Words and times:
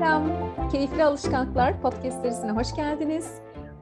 Selam, 0.00 0.54
Keyifli 0.72 1.04
Alışkanlıklar 1.04 1.82
podcast 1.82 2.22
serisine 2.22 2.50
hoş 2.50 2.74
geldiniz. 2.76 3.34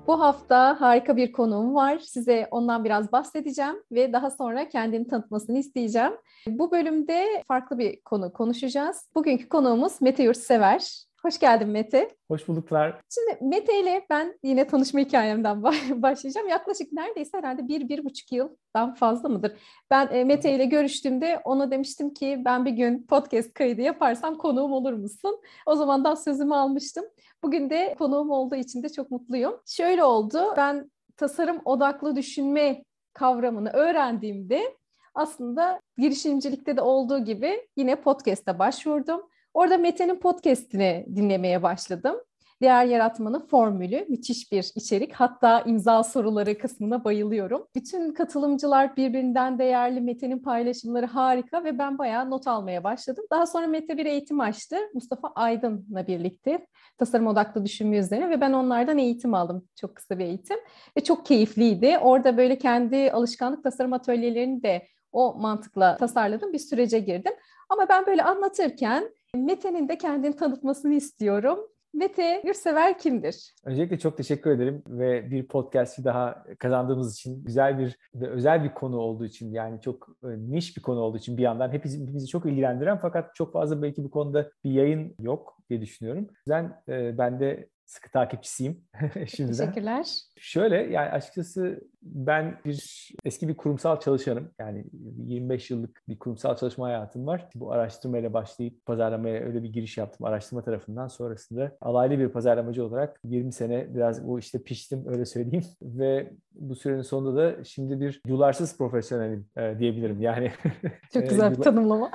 Bu 0.07 0.21
hafta 0.21 0.80
harika 0.80 1.17
bir 1.17 1.33
konuğum 1.33 1.75
var. 1.75 1.98
Size 1.98 2.48
ondan 2.51 2.84
biraz 2.84 3.12
bahsedeceğim 3.12 3.83
ve 3.93 4.12
daha 4.12 4.30
sonra 4.30 4.69
kendini 4.69 5.07
tanıtmasını 5.07 5.59
isteyeceğim. 5.59 6.12
Bu 6.46 6.70
bölümde 6.70 7.43
farklı 7.48 7.79
bir 7.79 8.01
konu 8.01 8.33
konuşacağız. 8.33 9.09
Bugünkü 9.15 9.48
konuğumuz 9.48 10.01
Mete 10.01 10.23
Yurtsever. 10.23 11.07
Hoş 11.23 11.39
geldin 11.39 11.69
Mete. 11.69 12.16
Hoş 12.29 12.48
bulduklar. 12.48 13.01
Şimdi 13.14 13.45
Mete 13.45 13.80
ile 13.80 14.07
ben 14.11 14.39
yine 14.43 14.66
tanışma 14.66 15.01
hikayemden 15.01 15.62
başlayacağım. 16.02 16.48
Yaklaşık 16.48 16.93
neredeyse 16.93 17.39
herhalde 17.39 17.69
bir, 17.69 17.88
bir 17.88 18.05
buçuk 18.05 18.33
yıldan 18.33 18.95
fazla 18.95 19.28
mıdır? 19.28 19.52
Ben 19.91 20.09
e, 20.12 20.25
Mete 20.25 20.55
ile 20.55 20.65
görüştüğümde 20.65 21.41
ona 21.45 21.70
demiştim 21.70 22.15
ki 22.15 22.42
ben 22.45 22.65
bir 22.65 22.70
gün 22.70 23.06
podcast 23.06 23.55
kaydı 23.55 23.80
yaparsam 23.80 24.39
konuğum 24.39 24.73
olur 24.73 24.92
musun? 24.92 25.41
O 25.66 25.75
zaman 25.75 26.05
da 26.05 26.16
sözümü 26.16 26.55
almıştım. 26.55 27.05
Bugün 27.42 27.70
de 27.70 27.95
konuğum 27.98 28.30
olduğu 28.30 28.56
için 28.56 28.83
de 28.83 28.89
çok 28.89 29.11
mutluyum. 29.11 29.61
Şöyle 29.66 30.05
oldu, 30.05 30.55
ben 30.56 30.91
tasarım 31.16 31.61
odaklı 31.64 32.16
düşünme 32.16 32.84
kavramını 33.12 33.70
öğrendiğimde 33.70 34.77
aslında 35.14 35.80
girişimcilikte 35.97 36.77
de 36.77 36.80
olduğu 36.80 37.25
gibi 37.25 37.69
yine 37.77 37.97
podcast'a 37.97 38.59
başvurdum. 38.59 39.20
Orada 39.59 39.79
Mete'nin 39.79 40.17
podcast'ini 40.17 41.07
dinlemeye 41.17 41.62
başladım. 41.62 42.17
Değer 42.62 42.85
yaratmanın 42.85 43.47
formülü 43.47 44.07
müthiş 44.09 44.53
bir 44.53 44.73
içerik. 44.75 45.12
Hatta 45.12 45.61
imza 45.61 46.03
soruları 46.03 46.59
kısmına 46.59 47.05
bayılıyorum. 47.05 47.67
Bütün 47.75 48.15
katılımcılar 48.15 48.97
birbirinden 48.97 49.59
değerli. 49.59 50.00
Mete'nin 50.00 50.39
paylaşımları 50.39 51.06
harika 51.06 51.65
ve 51.65 51.78
ben 51.78 51.98
bayağı 51.98 52.31
not 52.31 52.47
almaya 52.47 52.84
başladım. 52.84 53.25
Daha 53.31 53.47
sonra 53.47 53.67
Mete 53.67 53.97
bir 53.97 54.06
eğitim 54.06 54.41
açtı. 54.41 54.77
Mustafa 54.95 55.28
Aydın'la 55.34 56.06
birlikte 56.06 56.67
tasarım 56.98 57.27
odaklı 57.27 57.65
düşünme 57.65 57.98
üzerine 57.98 58.31
ve 58.31 58.41
ben 58.41 58.53
onlardan 58.53 58.98
eğitim 58.98 59.34
aldım. 59.34 59.69
Çok 59.81 59.97
kısa 59.97 60.19
bir 60.19 60.25
eğitim 60.25 60.59
ve 60.97 61.05
çok 61.05 61.27
keyifliydi. 61.27 61.98
Orada 62.03 62.37
böyle 62.37 62.59
kendi 62.59 63.12
alışkanlık 63.12 63.65
tasarım 63.65 63.93
atölyelerini 63.93 64.62
de 64.62 64.87
o 65.12 65.34
mantıkla 65.34 65.97
tasarladım. 65.97 66.53
Bir 66.53 66.59
sürece 66.59 66.98
girdim. 66.98 67.33
Ama 67.69 67.89
ben 67.89 68.06
böyle 68.06 68.22
anlatırken 68.22 69.11
Mete'nin 69.37 69.89
de 69.89 69.98
kendini 69.98 70.37
tanıtmasını 70.37 70.95
istiyorum. 70.95 71.59
Mete 71.95 72.43
Gürsever 72.45 72.98
kimdir? 72.98 73.55
Öncelikle 73.65 73.98
çok 73.98 74.17
teşekkür 74.17 74.51
ederim 74.51 74.83
ve 74.89 75.31
bir 75.31 75.48
podcast'i 75.48 76.05
daha 76.05 76.45
kazandığımız 76.59 77.15
için 77.15 77.45
güzel 77.45 77.79
bir 77.79 77.99
ve 78.15 78.29
özel 78.29 78.65
bir 78.65 78.75
konu 78.75 78.97
olduğu 78.97 79.25
için 79.25 79.53
yani 79.53 79.81
çok 79.81 80.09
e, 80.25 80.29
niş 80.29 80.77
bir 80.77 80.83
konu 80.83 81.01
olduğu 81.01 81.19
için 81.19 81.37
bir 81.37 81.43
yandan 81.43 81.73
hepimizi, 81.73 82.27
çok 82.27 82.47
ilgilendiren 82.47 82.99
fakat 82.99 83.34
çok 83.34 83.53
fazla 83.53 83.83
belki 83.83 84.05
bu 84.05 84.11
konuda 84.11 84.51
bir 84.65 84.71
yayın 84.71 85.15
yok 85.21 85.59
diye 85.71 85.81
düşünüyorum. 85.81 86.27
O 86.51 86.51
e, 86.89 87.19
ben 87.19 87.41
de 87.41 87.69
sıkı 87.89 88.11
takipçisiyim 88.11 88.84
şimdiden. 89.27 89.58
Teşekkürler. 89.58 90.06
Şöyle 90.36 90.77
yani 90.77 91.11
açıkçası 91.11 91.81
ben 92.03 92.61
bir 92.64 93.08
eski 93.25 93.48
bir 93.48 93.56
kurumsal 93.56 94.00
çalışanım. 94.00 94.50
Yani 94.58 94.84
25 95.17 95.70
yıllık 95.70 96.03
bir 96.09 96.19
kurumsal 96.19 96.56
çalışma 96.56 96.86
hayatım 96.86 97.27
var. 97.27 97.48
Bu 97.55 97.72
araştırmayla 97.72 98.33
başlayıp 98.33 98.86
pazarlamaya 98.86 99.41
öyle 99.41 99.62
bir 99.62 99.72
giriş 99.72 99.98
yaptım 99.98 100.27
araştırma 100.27 100.62
tarafından. 100.62 101.09
Sonrasında 101.09 101.77
alaylı 101.81 102.19
bir 102.19 102.28
pazarlamacı 102.28 102.84
olarak 102.84 103.20
20 103.25 103.53
sene 103.53 103.94
biraz 103.94 104.27
bu 104.27 104.39
işte 104.39 104.62
piştim 104.62 105.05
öyle 105.09 105.25
söyleyeyim. 105.25 105.64
Ve 105.83 106.33
bu 106.59 106.77
sürenin 106.77 107.03
sonunda 107.03 107.42
da 107.42 107.64
şimdi 107.64 108.01
bir 108.01 108.20
yularsız 108.27 108.78
profesyonelim 108.78 109.47
e, 109.56 109.78
diyebilirim. 109.78 110.20
Yani 110.20 110.53
çok 111.12 111.28
güzel 111.28 111.50
bir 111.50 111.62
tanımlama. 111.62 112.11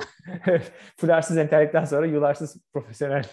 Fularsız 0.96 1.36
entelektüel 1.36 1.86
sonra 1.86 2.06
yularsız 2.06 2.56
profesyonel 2.72 3.24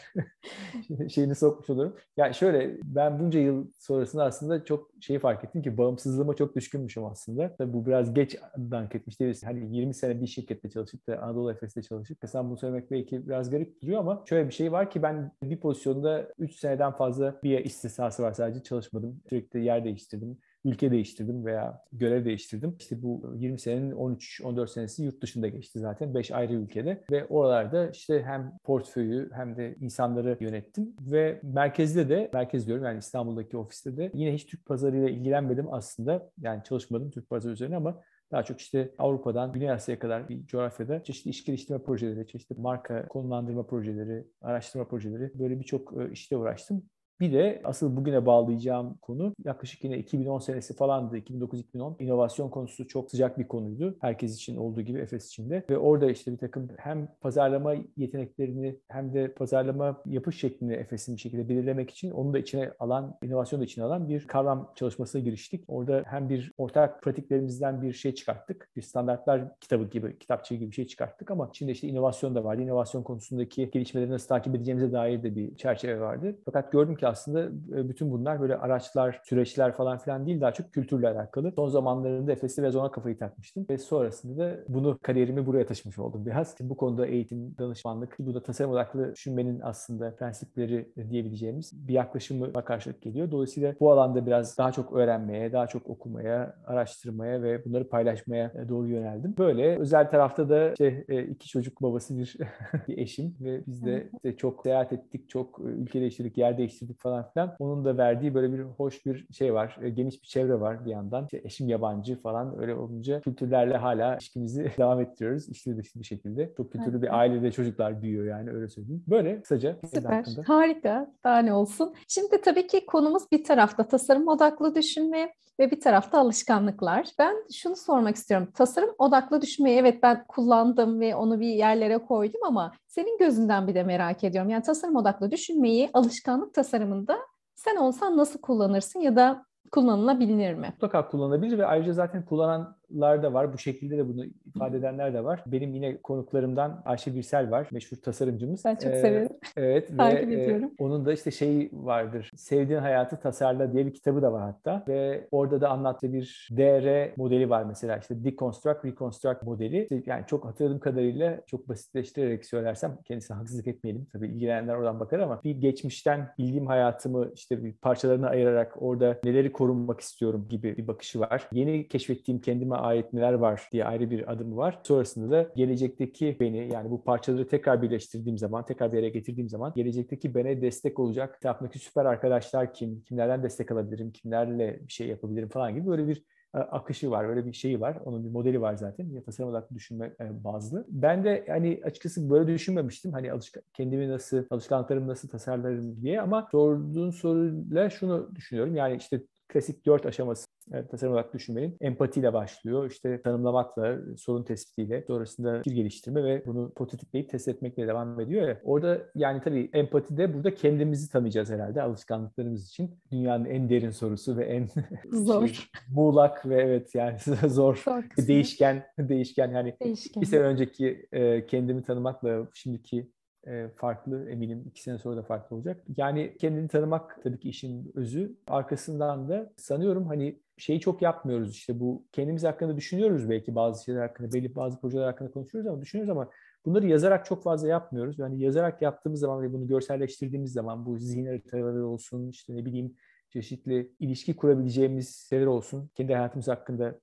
şeyini 1.09 1.35
sokmuş 1.35 1.69
olurum. 1.69 1.96
Yani 2.18 2.34
şöyle 2.34 2.78
ben 2.84 3.19
bunca 3.19 3.40
yıl 3.40 3.68
sonrasında 3.80 4.24
aslında 4.24 4.66
çok 4.66 4.90
şeyi 5.02 5.19
fark 5.19 5.44
ettim 5.44 5.62
ki 5.62 5.78
bağımsızlığıma 5.78 6.34
çok 6.34 6.56
düşkünmüşüm 6.56 7.06
aslında. 7.06 7.56
Tabii 7.58 7.74
bu 7.74 7.85
biraz 7.85 8.14
geç 8.14 8.38
dank 8.58 8.96
etmiş 8.96 9.19
değiliz. 9.19 9.44
Hani 9.46 9.78
20 9.78 9.94
sene 9.94 10.22
bir 10.22 10.28
şirkette 10.28 10.69
çalışıp 10.69 11.08
da 11.08 11.19
Anadolu 11.19 11.52
Efes'te 11.52 11.81
çalışıp 11.81 12.18
mesela 12.24 12.46
bunu 12.46 12.58
söylemek 12.58 12.91
belki 12.91 13.28
biraz 13.28 13.50
garip 13.50 13.81
duruyor 13.81 14.00
ama 14.00 14.24
şöyle 14.30 14.47
bir 14.47 14.53
şey 14.53 14.72
var 14.72 14.91
ki 14.91 15.03
ben 15.03 15.31
bir 15.44 15.59
pozisyonda 15.59 16.28
3 16.40 16.56
seneden 16.56 16.91
fazla 16.91 17.40
bir 17.44 17.66
istisnası 17.66 18.24
var 18.24 18.34
sadece 18.34 18.64
çalışmadım. 18.64 19.22
Sürekli 19.30 19.66
yer 19.66 19.85
değiştirdim 19.85 20.38
ülke 20.66 20.91
değiştirdim 20.91 21.45
veya 21.45 21.81
görev 21.91 22.25
değiştirdim. 22.25 22.75
İşte 22.79 23.01
bu 23.03 23.33
20 23.35 23.59
senenin 23.59 23.91
13-14 23.91 24.67
senesi 24.67 25.03
yurt 25.03 25.22
dışında 25.22 25.47
geçti 25.47 25.79
zaten. 25.79 26.13
5 26.13 26.31
ayrı 26.31 26.53
ülkede 26.53 27.03
ve 27.11 27.25
oralarda 27.25 27.89
işte 27.89 28.23
hem 28.23 28.53
portföyü 28.63 29.29
hem 29.33 29.57
de 29.57 29.75
insanları 29.79 30.38
yönettim 30.39 30.95
ve 31.01 31.39
merkezde 31.44 32.09
de, 32.09 32.29
merkez 32.33 32.67
diyorum 32.67 32.85
yani 32.85 32.99
İstanbul'daki 32.99 33.57
ofiste 33.57 33.97
de 33.97 34.11
yine 34.13 34.33
hiç 34.33 34.45
Türk 34.45 34.66
pazarıyla 34.66 35.09
ilgilenmedim 35.09 35.73
aslında. 35.73 36.31
Yani 36.41 36.63
çalışmadım 36.63 37.11
Türk 37.11 37.29
pazarı 37.29 37.53
üzerine 37.53 37.75
ama 37.75 38.01
daha 38.31 38.43
çok 38.43 38.59
işte 38.59 38.91
Avrupa'dan 38.97 39.51
Güney 39.51 39.72
Asya'ya 39.72 39.99
kadar 39.99 40.29
bir 40.29 40.45
coğrafyada 40.45 41.03
çeşitli 41.03 41.29
iş 41.29 41.45
geliştirme 41.45 41.83
projeleri, 41.83 42.28
çeşitli 42.28 42.55
marka 42.55 43.07
konumlandırma 43.07 43.66
projeleri, 43.66 44.28
araştırma 44.41 44.88
projeleri 44.88 45.31
böyle 45.39 45.59
birçok 45.59 45.93
e, 45.93 46.11
işte 46.11 46.38
uğraştım. 46.38 46.83
Bir 47.22 47.34
de 47.34 47.62
asıl 47.64 47.96
bugüne 47.96 48.26
bağlayacağım 48.26 48.98
konu 49.02 49.34
yaklaşık 49.46 49.84
yine 49.84 49.98
2010 49.98 50.40
senesi 50.40 50.76
falandı. 50.76 51.18
2009-2010 51.18 52.04
inovasyon 52.04 52.50
konusu 52.50 52.88
çok 52.88 53.12
sıcak 53.12 53.40
bir 53.40 53.48
konuydu. 53.48 53.98
Herkes 54.02 54.36
için 54.36 54.58
olduğu 54.58 54.82
gibi 54.82 55.00
Efes 55.00 55.28
için 55.28 55.50
de. 55.50 55.64
Ve 55.70 55.78
orada 55.78 56.12
işte 56.12 56.32
bir 56.32 56.38
takım 56.38 56.68
hem 56.78 57.08
pazarlama 57.22 57.74
yeteneklerini 57.98 58.76
hem 58.88 59.14
de 59.14 59.34
pazarlama 59.34 60.02
yapış 60.06 60.40
şeklini 60.40 60.74
Efes'in 60.74 61.16
bir 61.16 61.22
şekilde 61.22 61.50
belirlemek 61.50 61.90
için 61.90 62.12
onu 62.12 62.34
da 62.34 62.40
içine 62.40 62.72
alan, 62.80 63.18
inovasyonu 63.24 63.62
da 63.62 63.66
içine 63.66 63.84
alan 63.84 64.09
bir 64.09 64.28
kavram 64.28 64.72
çalışmasına 64.76 65.22
giriştik. 65.22 65.64
Orada 65.68 66.03
hem 66.06 66.30
bir 66.30 66.52
ortak 66.58 67.03
pratiklerimizden 67.03 67.82
bir 67.82 67.94
şey 67.94 68.16
çıkarttık. 68.16 68.70
Bir 68.76 68.82
standartlar 68.82 69.59
kitabı 69.59 69.84
gibi, 69.84 70.20
kitapçığı 70.20 70.56
gibi 70.56 70.70
bir 70.70 70.76
şey 70.76 70.88
çıkarttık 70.88 71.32
ama 71.32 71.48
içinde 71.50 71.72
işte 71.72 71.88
inovasyon 71.88 72.36
da 72.36 72.44
vardı. 72.44 72.62
İnovasyon 72.62 73.03
konusundaki 73.03 73.72
gelişmeleri 73.72 74.12
nasıl 74.12 74.28
takip 74.28 74.56
edeceğimize 74.56 74.92
dair 74.92 75.24
de 75.24 75.36
bir 75.36 75.56
çerçeve 75.56 76.00
vardı. 76.00 76.36
Fakat 76.46 76.72
gördüm 76.72 76.96
ki 76.96 77.10
aslında 77.11 77.41
e, 77.79 77.89
bütün 77.89 78.11
bunlar 78.11 78.41
böyle 78.41 78.57
araçlar, 78.57 79.22
süreçler 79.23 79.72
falan 79.72 79.97
filan 79.97 80.25
değil 80.25 80.41
daha 80.41 80.51
çok 80.51 80.73
kültürle 80.73 81.07
alakalı. 81.07 81.51
Son 81.55 81.67
zamanlarında 81.67 82.31
Efes'te 82.31 82.63
ve 82.63 82.77
ona 82.77 82.91
kafayı 82.91 83.17
takmıştım 83.17 83.66
ve 83.69 83.77
sonrasında 83.77 84.44
da 84.44 84.57
bunu 84.67 84.97
kariyerimi 85.01 85.45
buraya 85.45 85.66
taşımış 85.66 85.99
oldum 85.99 86.25
biraz. 86.25 86.55
Bu 86.61 86.77
konuda 86.77 87.07
eğitim, 87.07 87.55
danışmanlık, 87.57 88.16
bu 88.19 88.33
da 88.33 88.44
tasarım 88.44 88.72
odaklı 88.72 89.16
düşünmenin 89.16 89.59
aslında 89.59 90.16
prensipleri 90.16 90.89
diyebileceğimiz 91.09 91.88
bir 91.88 91.94
yaklaşımı 91.94 92.53
karşılık 92.53 93.01
geliyor. 93.01 93.31
Dolayısıyla 93.31 93.75
bu 93.79 93.91
alanda 93.91 94.25
biraz 94.25 94.57
daha 94.57 94.72
çok 94.72 94.93
öğrenmeye, 94.93 95.53
daha 95.53 95.67
çok 95.67 95.89
okumaya, 95.89 96.55
araştırmaya 96.66 97.43
ve 97.43 97.66
bunları 97.66 97.89
paylaşmaya 97.89 98.69
doğru 98.69 98.88
yöneldim. 98.88 99.35
Böyle 99.38 99.78
özel 99.78 100.09
tarafta 100.09 100.49
da 100.49 100.72
işte 100.72 101.05
e, 101.09 101.23
iki 101.23 101.47
çocuk 101.47 101.81
babası 101.81 102.17
bir, 102.17 102.38
bir 102.88 102.97
eşim 102.97 103.35
ve 103.41 103.61
biz 103.67 103.85
de 103.85 104.09
işte 104.13 104.38
çok 104.38 104.63
seyahat 104.63 104.93
ettik, 104.93 105.29
çok 105.29 105.59
ülke 105.59 106.01
değiştirdik, 106.01 106.38
yer 106.38 106.57
değiştirdik 106.57 106.99
falan 107.01 107.29
filan. 107.34 107.56
Onun 107.59 107.85
da 107.85 107.97
verdiği 107.97 108.34
böyle 108.34 108.53
bir 108.53 108.62
hoş 108.62 109.06
bir 109.06 109.28
şey 109.34 109.53
var. 109.53 109.78
E, 109.81 109.89
geniş 109.89 110.22
bir 110.22 110.28
çevre 110.28 110.59
var 110.59 110.85
bir 110.85 110.91
yandan. 110.91 111.23
İşte 111.23 111.41
eşim 111.44 111.69
yabancı 111.69 112.22
falan 112.22 112.62
öyle 112.62 112.75
olunca 112.75 113.22
kültürlerle 113.22 113.78
hala 113.78 114.16
ilişkimizi 114.16 114.72
devam 114.78 115.01
ettiriyoruz. 115.01 115.50
İçli 115.50 115.78
dışlı 115.78 116.00
bir 116.00 116.06
şekilde. 116.06 116.53
Çok 116.57 116.72
kültürlü 116.72 117.01
bir 117.01 117.19
ailede 117.19 117.51
çocuklar 117.51 118.01
büyüyor 118.01 118.25
yani 118.25 118.51
öyle 118.51 118.69
söyleyeyim. 118.69 119.03
Böyle 119.07 119.41
kısaca. 119.41 119.78
Süper. 119.94 120.25
Harika. 120.45 121.11
Daha 121.23 121.40
ne 121.40 121.53
olsun. 121.53 121.94
Şimdi 122.07 122.41
tabii 122.41 122.67
ki 122.67 122.85
konumuz 122.85 123.23
bir 123.31 123.44
tarafta 123.44 123.88
tasarım 123.88 124.28
odaklı 124.28 124.75
düşünme 124.75 125.34
ve 125.59 125.72
bir 125.72 125.79
tarafta 125.79 126.19
alışkanlıklar. 126.19 127.08
Ben 127.20 127.35
şunu 127.53 127.76
sormak 127.76 128.16
istiyorum. 128.16 128.47
Tasarım 128.53 128.90
odaklı 128.97 129.41
düşünmeyi 129.41 129.78
evet 129.78 130.03
ben 130.03 130.26
kullandım 130.28 130.99
ve 130.99 131.16
onu 131.16 131.40
bir 131.40 131.47
yerlere 131.47 131.97
koydum 131.97 132.41
ama 132.47 132.72
senin 132.91 133.17
gözünden 133.17 133.67
bir 133.67 133.76
de 133.76 133.84
merak 133.84 134.23
ediyorum. 134.23 134.49
Yani 134.49 134.64
tasarım 134.64 134.96
odaklı 134.96 135.32
düşünmeyi 135.32 135.90
alışkanlık 135.93 136.53
tasarımında 136.53 137.17
sen 137.55 137.76
olsan 137.76 138.17
nasıl 138.17 138.41
kullanırsın 138.41 138.99
ya 138.99 139.16
da 139.16 139.46
kullanılabilir 139.72 140.53
mi? 140.53 140.67
Mutlaka 140.73 141.08
kullanılabilir 141.08 141.58
ve 141.58 141.66
ayrıca 141.66 141.93
zaten 141.93 142.26
kullanan 142.26 142.78
da 142.93 143.34
var. 143.34 143.53
Bu 143.53 143.58
şekilde 143.58 143.97
de 143.97 144.08
bunu 144.08 144.26
ifade 144.26 144.78
edenler 144.78 145.14
de 145.14 145.23
var. 145.23 145.43
Benim 145.47 145.73
yine 145.73 145.97
konuklarımdan 145.97 146.82
Ayşe 146.85 147.16
Birsel 147.16 147.52
var. 147.52 147.67
Meşhur 147.72 147.97
tasarımcımız. 147.97 148.66
Ben 148.66 148.76
çok 148.76 148.93
ee, 148.93 149.02
severim. 149.02 149.29
Evet. 149.58 149.88
Takip 149.97 150.29
ve, 150.29 150.43
ediyorum. 150.43 150.72
E, 150.79 150.84
onun 150.84 151.05
da 151.05 151.14
işte 151.14 151.32
şey 151.32 151.70
vardır. 151.73 152.32
Sevdiğin 152.35 152.79
hayatı 152.79 153.20
tasarla 153.20 153.73
diye 153.73 153.85
bir 153.85 153.93
kitabı 153.93 154.22
da 154.22 154.34
var 154.34 154.41
hatta. 154.41 154.84
Ve 154.88 155.28
orada 155.32 155.61
da 155.61 155.70
anlattığı 155.70 156.14
bir 156.14 156.49
DR 156.52 157.17
modeli 157.17 157.49
var 157.49 157.64
mesela. 157.64 157.97
işte 157.97 158.23
deconstruct, 158.23 158.85
reconstruct 158.85 159.43
modeli. 159.43 159.82
İşte 159.82 160.03
yani 160.05 160.23
çok 160.28 160.46
hatırladığım 160.46 160.79
kadarıyla 160.79 161.41
çok 161.47 161.70
basitleştirerek 161.70 162.46
söylersem 162.46 162.97
kendisine 163.05 163.38
haksızlık 163.38 163.67
etmeyelim. 163.67 164.08
Tabii 164.14 164.28
ilgilenenler 164.28 164.76
oradan 164.76 164.99
bakar 164.99 165.20
ama 165.20 165.41
bir 165.43 165.52
geçmişten 165.52 166.34
bildiğim 166.38 166.67
hayatımı 166.67 167.32
işte 167.35 167.64
bir 167.64 167.73
parçalarına 167.73 168.28
ayırarak 168.28 168.82
orada 168.82 169.20
neleri 169.23 169.52
korunmak 169.52 170.02
istiyorum 170.02 170.47
gibi 170.49 170.78
bir 170.78 170.88
bakışı 170.88 171.20
var. 171.20 171.47
Yeni 171.52 171.88
keşfettiğim 171.88 172.41
kendime 172.41 172.76
ait 172.81 173.13
neler 173.13 173.33
var 173.33 173.69
diye 173.72 173.85
ayrı 173.85 174.09
bir 174.09 174.31
adımı 174.31 174.57
var. 174.57 174.79
Sonrasında 174.83 175.31
da 175.31 175.51
gelecekteki 175.55 176.37
beni 176.39 176.73
yani 176.73 176.91
bu 176.91 177.03
parçaları 177.03 177.47
tekrar 177.47 177.81
birleştirdiğim 177.81 178.37
zaman, 178.37 178.66
tekrar 178.66 178.91
bir 178.91 178.97
yere 178.97 179.09
getirdiğim 179.09 179.49
zaman 179.49 179.73
gelecekteki 179.75 180.33
bana 180.33 180.61
destek 180.61 180.99
olacak 180.99 181.35
etrafımdaki 181.37 181.79
süper 181.79 182.05
arkadaşlar 182.05 182.73
kim, 182.73 183.01
kimlerden 183.01 183.43
destek 183.43 183.72
alabilirim, 183.72 184.11
kimlerle 184.11 184.79
bir 184.87 184.93
şey 184.93 185.07
yapabilirim 185.07 185.49
falan 185.49 185.75
gibi 185.75 185.87
böyle 185.87 186.07
bir 186.07 186.23
e, 186.55 186.57
akışı 186.57 187.11
var, 187.11 187.28
böyle 187.28 187.45
bir 187.45 187.53
şeyi 187.53 187.81
var. 187.81 187.97
Onun 188.05 188.23
bir 188.23 188.29
modeli 188.29 188.61
var 188.61 188.75
zaten. 188.75 189.22
Tasarım 189.25 189.49
odaklı 189.49 189.75
düşünme 189.75 190.13
e, 190.22 190.43
bazlı. 190.43 190.85
Ben 190.89 191.23
de 191.23 191.45
hani 191.47 191.81
açıkçası 191.83 192.29
böyle 192.29 192.53
düşünmemiştim. 192.53 193.13
Hani 193.13 193.31
alışkan, 193.31 193.63
kendimi 193.73 194.09
nasıl, 194.09 194.43
alışkanlıklarımı 194.49 195.07
nasıl 195.07 195.29
tasarlarım 195.29 196.01
diye 196.01 196.22
ama 196.22 196.47
sorduğun 196.51 197.11
soruyla 197.11 197.89
şunu 197.89 198.35
düşünüyorum. 198.35 198.75
Yani 198.75 198.97
işte 198.97 199.22
klasik 199.47 199.85
dört 199.85 200.05
aşaması 200.05 200.51
evet, 200.73 200.91
tasarım 200.91 201.13
olarak 201.13 201.34
düşünmenin 201.34 201.78
empatiyle 201.81 202.34
başlıyor. 202.34 202.91
İşte 202.91 203.22
tanımlamakla, 203.22 203.97
sorun 204.17 204.43
tespitiyle, 204.43 205.03
sonrasında 205.08 205.58
fikir 205.58 205.75
geliştirme 205.75 206.23
ve 206.23 206.43
bunu 206.46 206.72
prototipleyip 206.75 207.29
test 207.29 207.47
etmekle 207.47 207.87
devam 207.87 208.19
ediyor 208.19 208.47
ya. 208.47 208.61
Orada 208.63 209.02
yani 209.16 209.41
tabii 209.41 209.69
empatide 209.73 210.34
burada 210.34 210.55
kendimizi 210.55 211.11
tanıyacağız 211.11 211.49
herhalde 211.49 211.81
alışkanlıklarımız 211.81 212.67
için. 212.67 212.99
Dünyanın 213.11 213.46
en 213.46 213.69
derin 213.69 213.90
sorusu 213.90 214.37
ve 214.37 214.46
en 214.46 214.69
zor. 215.11 215.47
şey, 215.47 215.66
muğlak 215.90 216.49
ve 216.49 216.61
evet 216.61 216.96
yani 216.96 217.17
zor, 217.47 217.75
zor 217.75 218.03
değişken, 218.28 218.85
değişken 218.99 219.52
yani 219.52 219.75
değişken. 219.84 220.22
bir 220.22 220.28
sene 220.28 220.41
önceki 220.41 221.07
e, 221.11 221.46
kendimi 221.46 221.84
tanımakla 221.84 222.47
şimdiki 222.53 223.11
e, 223.47 223.67
farklı 223.75 224.29
eminim 224.29 224.64
iki 224.67 224.81
sene 224.81 224.97
sonra 224.97 225.17
da 225.17 225.23
farklı 225.23 225.55
olacak. 225.55 225.84
Yani 225.97 226.35
kendini 226.40 226.67
tanımak 226.67 227.23
tabii 227.23 227.40
ki 227.40 227.49
işin 227.49 227.91
özü. 227.96 228.35
Arkasından 228.47 229.29
da 229.29 229.53
sanıyorum 229.57 230.07
hani 230.07 230.40
şeyi 230.61 230.79
çok 230.79 231.02
yapmıyoruz 231.02 231.52
işte 231.52 231.79
bu 231.79 232.05
kendimiz 232.11 232.43
hakkında 232.43 232.78
düşünüyoruz 232.78 233.29
belki 233.29 233.55
bazı 233.55 233.84
şeyler 233.84 234.02
hakkında 234.02 234.34
belli 234.34 234.55
bazı 234.55 234.81
projeler 234.81 235.05
hakkında 235.05 235.31
konuşuyoruz 235.31 235.72
ama 235.72 235.81
düşünüyoruz 235.81 236.09
ama 236.09 236.29
bunları 236.66 236.87
yazarak 236.87 237.25
çok 237.25 237.43
fazla 237.43 237.67
yapmıyoruz. 237.67 238.19
Yani 238.19 238.41
yazarak 238.43 238.81
yaptığımız 238.81 239.19
zaman 239.19 239.41
ve 239.41 239.53
bunu 239.53 239.67
görselleştirdiğimiz 239.67 240.53
zaman 240.53 240.85
bu 240.85 240.97
zihin 240.97 241.25
haritaları 241.25 241.87
olsun 241.87 242.29
işte 242.29 242.55
ne 242.55 242.66
bileyim 242.66 242.96
çeşitli 243.29 243.91
ilişki 243.99 244.35
kurabileceğimiz 244.35 245.28
şeyler 245.29 245.46
olsun. 245.46 245.90
Kendi 245.96 246.13
hayatımız 246.13 246.47
hakkında 246.47 246.99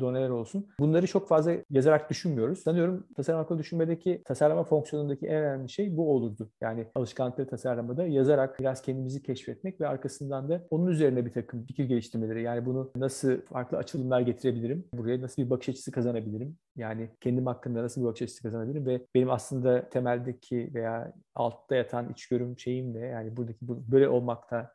doneler 0.00 0.30
olsun. 0.30 0.68
Bunları 0.80 1.06
çok 1.06 1.28
fazla 1.28 1.52
yazarak 1.70 2.10
düşünmüyoruz. 2.10 2.58
Sanıyorum 2.58 3.06
tasarım 3.16 3.40
akıllı 3.40 3.58
düşünmedeki 3.58 4.22
tasarlama 4.24 4.64
fonksiyonundaki 4.64 5.26
en 5.26 5.34
önemli 5.34 5.70
şey 5.70 5.96
bu 5.96 6.14
olurdu. 6.14 6.50
Yani 6.60 6.86
alışkanlıkları 6.94 7.48
tasarlamada 7.48 8.06
yazarak 8.06 8.60
biraz 8.60 8.82
kendimizi 8.82 9.22
keşfetmek 9.22 9.80
ve 9.80 9.88
arkasından 9.88 10.48
da 10.48 10.66
onun 10.70 10.86
üzerine 10.86 11.26
bir 11.26 11.32
takım 11.32 11.66
fikir 11.66 11.84
geliştirmeleri. 11.84 12.42
Yani 12.42 12.66
bunu 12.66 12.90
nasıl 12.96 13.40
farklı 13.40 13.78
açılımlar 13.78 14.20
getirebilirim? 14.20 14.84
Buraya 14.94 15.20
nasıl 15.20 15.42
bir 15.42 15.50
bakış 15.50 15.68
açısı 15.68 15.92
kazanabilirim? 15.92 16.56
Yani 16.76 17.10
kendim 17.20 17.46
hakkında 17.46 17.82
nasıl 17.82 18.00
bir 18.00 18.06
bakış 18.06 18.22
açısı 18.22 18.42
kazanabilirim? 18.42 18.86
Ve 18.86 19.00
benim 19.14 19.30
aslında 19.30 19.88
temeldeki 19.88 20.70
veya 20.74 21.12
altta 21.34 21.74
yatan 21.74 22.10
içgörüm 22.10 22.58
şeyim 22.58 22.94
de 22.94 22.98
yani 22.98 23.36
buradaki 23.36 23.58
böyle 23.68 24.08
olmakta 24.08 24.72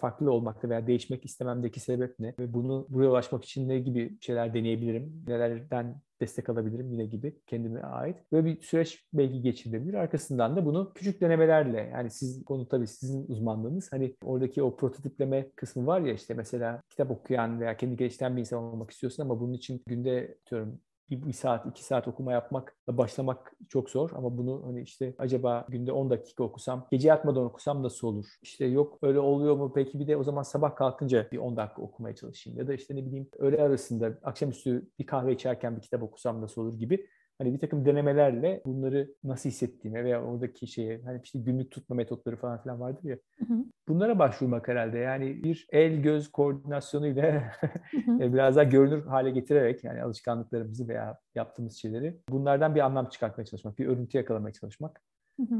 farklı 0.00 0.32
olmakta 0.32 0.68
veya 0.68 0.86
değişmek 0.86 1.24
istememdeki 1.24 1.80
sebep 1.80 2.18
ne? 2.18 2.34
Ve 2.38 2.52
bunu 2.54 2.86
buraya 2.88 3.10
ulaşmak 3.10 3.44
için 3.44 3.68
ne 3.68 3.78
gibi 3.78 4.18
şeyler 4.20 4.54
deneyebilirim? 4.54 5.24
Nelerden 5.26 6.00
destek 6.20 6.48
alabilirim 6.48 6.92
yine 6.92 7.06
gibi 7.06 7.38
kendime 7.46 7.80
ait. 7.80 8.16
Böyle 8.32 8.46
bir 8.46 8.60
süreç 8.62 9.06
belki 9.12 9.42
geçirilebilir. 9.42 9.94
Arkasından 9.94 10.56
da 10.56 10.66
bunu 10.66 10.92
küçük 10.94 11.20
denemelerle 11.20 11.90
yani 11.92 12.10
siz 12.10 12.44
konu 12.44 12.68
tabii 12.68 12.86
sizin 12.86 13.26
uzmanlığınız 13.28 13.92
hani 13.92 14.16
oradaki 14.24 14.62
o 14.62 14.76
prototipleme 14.76 15.50
kısmı 15.56 15.86
var 15.86 16.00
ya 16.00 16.14
işte 16.14 16.34
mesela 16.34 16.82
kitap 16.90 17.10
okuyan 17.10 17.60
veya 17.60 17.76
kendi 17.76 17.96
geliştiren 17.96 18.36
bir 18.36 18.40
insan 18.40 18.62
olmak 18.62 18.90
istiyorsun 18.90 19.22
ama 19.22 19.40
bunun 19.40 19.52
için 19.52 19.82
günde 19.86 20.38
diyorum 20.50 20.80
bir, 21.10 21.26
bir 21.26 21.32
saat, 21.32 21.66
iki 21.66 21.84
saat 21.84 22.08
okuma 22.08 22.32
yapmak, 22.32 22.76
başlamak 22.88 23.52
çok 23.68 23.90
zor 23.90 24.10
ama 24.14 24.38
bunu 24.38 24.62
hani 24.66 24.82
işte 24.82 25.14
acaba 25.18 25.66
günde 25.68 25.92
10 25.92 26.10
dakika 26.10 26.44
okusam, 26.44 26.86
gece 26.90 27.08
yatmadan 27.08 27.44
okusam 27.44 27.82
nasıl 27.82 28.08
olur? 28.08 28.26
İşte 28.42 28.66
yok 28.66 28.98
öyle 29.02 29.18
oluyor 29.18 29.56
mu? 29.56 29.72
Peki 29.74 30.00
bir 30.00 30.06
de 30.06 30.16
o 30.16 30.22
zaman 30.24 30.42
sabah 30.42 30.76
kalkınca 30.76 31.28
bir 31.32 31.38
10 31.38 31.56
dakika 31.56 31.82
okumaya 31.82 32.14
çalışayım. 32.14 32.58
Ya 32.58 32.68
da 32.68 32.74
işte 32.74 32.96
ne 32.96 33.06
bileyim 33.06 33.28
öğle 33.38 33.62
arasında 33.62 34.18
akşamüstü 34.22 34.88
bir 34.98 35.06
kahve 35.06 35.32
içerken 35.32 35.76
bir 35.76 35.82
kitap 35.82 36.02
okusam 36.02 36.42
nasıl 36.42 36.62
olur 36.62 36.78
gibi 36.78 37.06
hani 37.38 37.54
bir 37.54 37.58
takım 37.58 37.84
denemelerle 37.84 38.62
bunları 38.66 39.14
nasıl 39.24 39.50
hissettiğime 39.50 40.04
veya 40.04 40.22
oradaki 40.22 40.66
şeye 40.66 41.00
hani 41.04 41.20
işte 41.24 41.38
günlük 41.38 41.70
tutma 41.70 41.96
metotları 41.96 42.36
falan 42.36 42.62
filan 42.62 42.80
vardır 42.80 43.04
ya. 43.04 43.16
Hı 43.38 43.54
hı. 43.54 43.64
Bunlara 43.88 44.18
başvurmak 44.18 44.68
herhalde. 44.68 44.98
Yani 44.98 45.44
bir 45.44 45.66
el 45.72 46.02
göz 46.02 46.32
koordinasyonuyla 46.32 47.52
biraz 48.06 48.56
daha 48.56 48.64
görünür 48.64 49.06
hale 49.06 49.30
getirerek 49.30 49.84
yani 49.84 50.02
alışkanlıklarımızı 50.02 50.88
veya 50.88 51.18
yaptığımız 51.34 51.76
şeyleri 51.76 52.20
bunlardan 52.28 52.74
bir 52.74 52.80
anlam 52.80 53.08
çıkartmaya 53.08 53.44
çalışmak, 53.44 53.78
bir 53.78 53.86
örüntü 53.86 54.18
yakalamaya 54.18 54.52
çalışmak. 54.52 55.02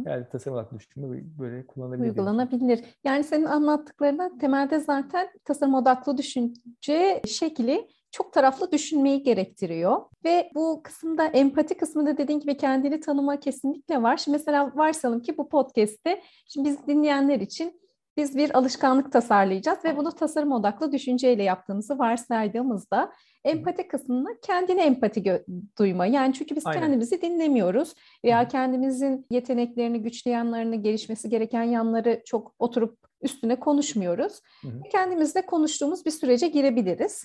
Yani 0.06 0.26
tasarım 0.32 0.54
olarak 0.54 0.74
düşünme 0.74 1.22
böyle 1.38 1.66
kullanılabilir. 1.66 2.08
Uygulanabilir. 2.08 2.84
Yani 3.04 3.24
senin 3.24 3.44
anlattıklarından 3.44 4.38
temelde 4.38 4.78
zaten 4.78 5.28
tasarım 5.44 5.74
odaklı 5.74 6.18
düşünce 6.18 7.22
şekli 7.26 7.88
çok 8.18 8.32
taraflı 8.32 8.72
düşünmeyi 8.72 9.22
gerektiriyor. 9.22 10.00
Ve 10.24 10.50
bu 10.54 10.80
kısımda 10.84 11.26
empati 11.26 11.76
kısmında 11.76 12.18
dediğin 12.18 12.40
gibi 12.40 12.56
kendini 12.56 13.00
tanıma 13.00 13.40
kesinlikle 13.40 14.02
var. 14.02 14.16
Şimdi 14.16 14.36
mesela 14.38 14.72
varsayalım 14.74 15.20
ki 15.20 15.38
bu 15.38 15.48
podcast'te 15.48 16.22
şimdi 16.48 16.68
biz 16.68 16.86
dinleyenler 16.86 17.40
için 17.40 17.80
biz 18.16 18.36
bir 18.36 18.58
alışkanlık 18.58 19.12
tasarlayacağız 19.12 19.84
ve 19.84 19.96
bunu 19.96 20.12
tasarım 20.12 20.52
odaklı 20.52 20.92
düşünceyle 20.92 21.42
yaptığımızı 21.42 21.98
varsaydığımızda 21.98 23.12
empati 23.44 23.88
kısmında 23.88 24.28
kendine 24.42 24.82
empati 24.82 25.44
duyma. 25.78 26.06
Yani 26.06 26.34
çünkü 26.34 26.56
biz 26.56 26.66
Aynen. 26.66 26.80
kendimizi 26.80 27.22
dinlemiyoruz 27.22 27.94
veya 28.24 28.48
kendimizin 28.48 29.26
yeteneklerini, 29.30 30.02
güçlü 30.02 30.30
yanlarını, 30.30 30.76
gelişmesi 30.76 31.28
gereken 31.28 31.62
yanları 31.62 32.22
çok 32.26 32.54
oturup 32.58 32.98
üstüne 33.20 33.60
konuşmuyoruz. 33.60 34.40
Hı 34.62 34.68
hı. 34.68 34.80
Kendimizle 34.92 35.46
konuştuğumuz 35.46 36.06
bir 36.06 36.10
sürece 36.10 36.48
girebiliriz. 36.48 37.24